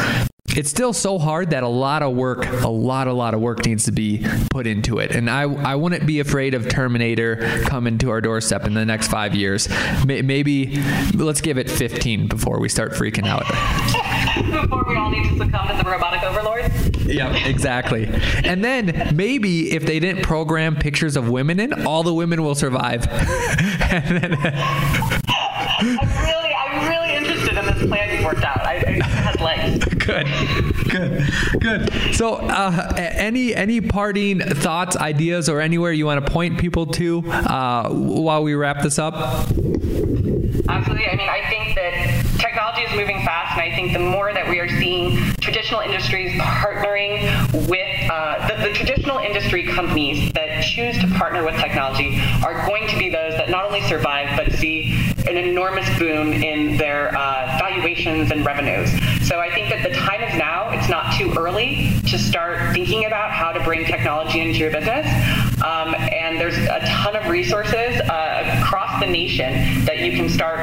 it's 0.56 0.70
still 0.70 0.94
so 0.94 1.20
hard 1.20 1.50
that 1.50 1.64
a 1.64 1.68
lot 1.68 2.02
of 2.02 2.16
work, 2.16 2.48
a 2.64 2.70
lot, 2.70 3.08
a 3.08 3.14
lot 3.14 3.34
of 3.34 3.42
work 3.42 3.66
needs 3.66 3.84
to 3.86 3.92
be 3.92 4.26
put 4.50 4.66
into 4.66 5.00
it. 5.00 5.12
And 5.12 5.30
I, 5.30 5.42
I 5.42 5.76
wouldn't 5.76 6.08
be 6.08 6.22
afraid 6.22 6.54
of 6.54 6.70
Terminator 6.70 7.62
coming 7.66 7.98
to 8.00 8.10
our 8.10 8.22
doorstep 8.22 8.66
in 8.66 8.74
the 8.74 8.86
next 8.86 9.10
five 9.10 9.36
years. 9.36 9.68
Maybe 10.06 10.82
let's 11.14 11.42
give 11.42 11.58
it 11.58 11.70
15 11.70 12.28
before 12.28 12.60
we 12.60 12.70
start 12.70 12.94
freaking 12.94 13.28
out. 13.28 13.46
before 14.62 14.86
we 14.88 14.96
all 14.96 15.12
need 15.12 15.24
to 15.26 15.38
succumb 15.38 15.68
to 15.68 15.84
the 15.84 15.90
robotic 15.90 16.24
overlord. 16.24 16.72
Yeah, 17.08 17.36
exactly. 17.48 18.10
And 18.44 18.64
then 18.64 19.12
maybe 19.16 19.72
if 19.72 19.86
they 19.86 20.00
didn't 20.00 20.24
program 20.24 20.76
pictures 20.76 21.16
of 21.16 21.30
women 21.30 21.60
in, 21.60 21.86
all 21.86 22.04
the 22.04 22.14
women 22.14 22.44
will 22.44 22.56
survive. 22.56 23.08
I'm 25.80 25.90
really, 26.26 26.54
I'm 26.54 26.90
really 26.90 27.16
interested 27.16 27.58
in 27.58 27.66
this 27.66 27.88
plan 27.88 28.16
you've 28.16 28.26
worked 28.26 28.44
out. 28.44 28.60
I, 28.62 28.76
it 28.76 29.02
has 29.02 29.40
legs. 29.40 29.86
Good, 30.08 30.28
good, 30.90 31.28
good. 31.60 32.16
So, 32.16 32.36
uh, 32.36 32.94
any 32.96 33.54
any 33.54 33.82
parting 33.82 34.40
thoughts, 34.40 34.96
ideas, 34.96 35.50
or 35.50 35.60
anywhere 35.60 35.92
you 35.92 36.06
want 36.06 36.26
to 36.26 36.32
point 36.32 36.58
people 36.60 36.86
to 36.86 37.30
uh, 37.30 37.90
while 37.90 38.42
we 38.42 38.54
wrap 38.54 38.82
this 38.84 39.00
up? 39.00 39.16
Absolutely. 39.16 41.08
I 41.08 41.16
mean, 41.18 41.28
I 41.28 41.44
think 41.50 41.76
moving 42.96 43.24
fast, 43.24 43.58
and 43.58 43.72
I 43.72 43.76
think 43.76 43.94
the 43.94 44.00
more 44.00 44.34
that 44.34 44.48
we 44.48 44.60
are 44.60 44.70
seeing 44.70 45.18
traditional 45.42 45.82
industries 45.82 46.32
partnering 46.40 47.22
with 47.68 48.12
uh, 48.12 48.48
the, 48.48 48.70
the 48.70 48.74
traditional 48.74 49.20
industry 49.20 49.64
companies 49.64 50.32
that 50.34 50.64
choose 50.64 50.98
to 51.00 51.08
partner 51.18 51.44
with 51.44 51.56
technology 51.56 52.22
are 52.46 52.66
going 52.68 52.88
to 52.88 52.98
be 52.98 53.10
those 53.10 53.34
that 53.34 53.50
not 53.50 53.66
only 53.66 53.82
survive 53.82 54.38
but 54.38 54.52
see 54.54 55.14
an 55.28 55.38
enormous 55.38 55.88
boom 56.00 56.32
in 56.32 56.78
their 56.78 57.16
uh, 57.18 57.58
valuations 57.60 58.32
and 58.32 58.46
revenues. 58.46 58.90
So 59.28 59.40
I 59.40 59.54
think 59.54 59.70
that 59.70 59.84
the 59.84 59.96
time 59.96 60.22
is 60.22 60.38
now. 60.38 60.70
It's 60.70 60.90
not 60.90 61.14
too 61.18 61.34
early 61.38 61.92
to 62.08 62.18
start 62.18 62.74
thinking 62.74 63.06
about 63.06 63.32
how 63.32 63.52
to 63.52 63.64
bring 63.64 63.86
technology 63.86 64.40
into 64.40 64.60
your 64.60 64.72
business. 64.72 65.06
Um, 65.62 65.96
and 65.96 66.40
there's 66.40 66.58
a 66.58 66.80
ton 66.86 67.16
of 67.16 67.30
resources 67.30 68.00
uh, 68.02 68.60
across 68.62 69.00
the 69.02 69.08
nation 69.08 69.86
that 69.86 70.00
you 70.00 70.12
can 70.12 70.30
start 70.30 70.60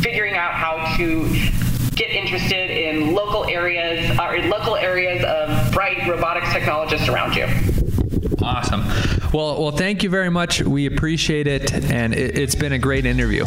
figuring 0.00 0.34
out 0.34 0.52
how 0.52 0.96
to 0.96 1.28
get 1.94 2.10
interested 2.10 2.70
in 2.70 3.14
local 3.14 3.44
areas 3.46 4.18
or 4.18 4.36
in 4.36 4.48
local 4.48 4.76
areas 4.76 5.24
of 5.24 5.72
bright 5.72 6.06
robotics 6.08 6.52
technologists 6.52 7.08
around 7.08 7.34
you. 7.34 7.46
Awesome. 8.40 8.84
Well, 9.32 9.60
well, 9.60 9.72
thank 9.72 10.02
you 10.02 10.10
very 10.10 10.30
much. 10.30 10.62
We 10.62 10.86
appreciate 10.86 11.46
it, 11.46 11.72
and 11.72 12.14
it, 12.14 12.38
it's 12.38 12.54
been 12.54 12.72
a 12.72 12.78
great 12.78 13.04
interview. 13.04 13.44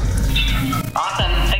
Awesome. 0.95 1.51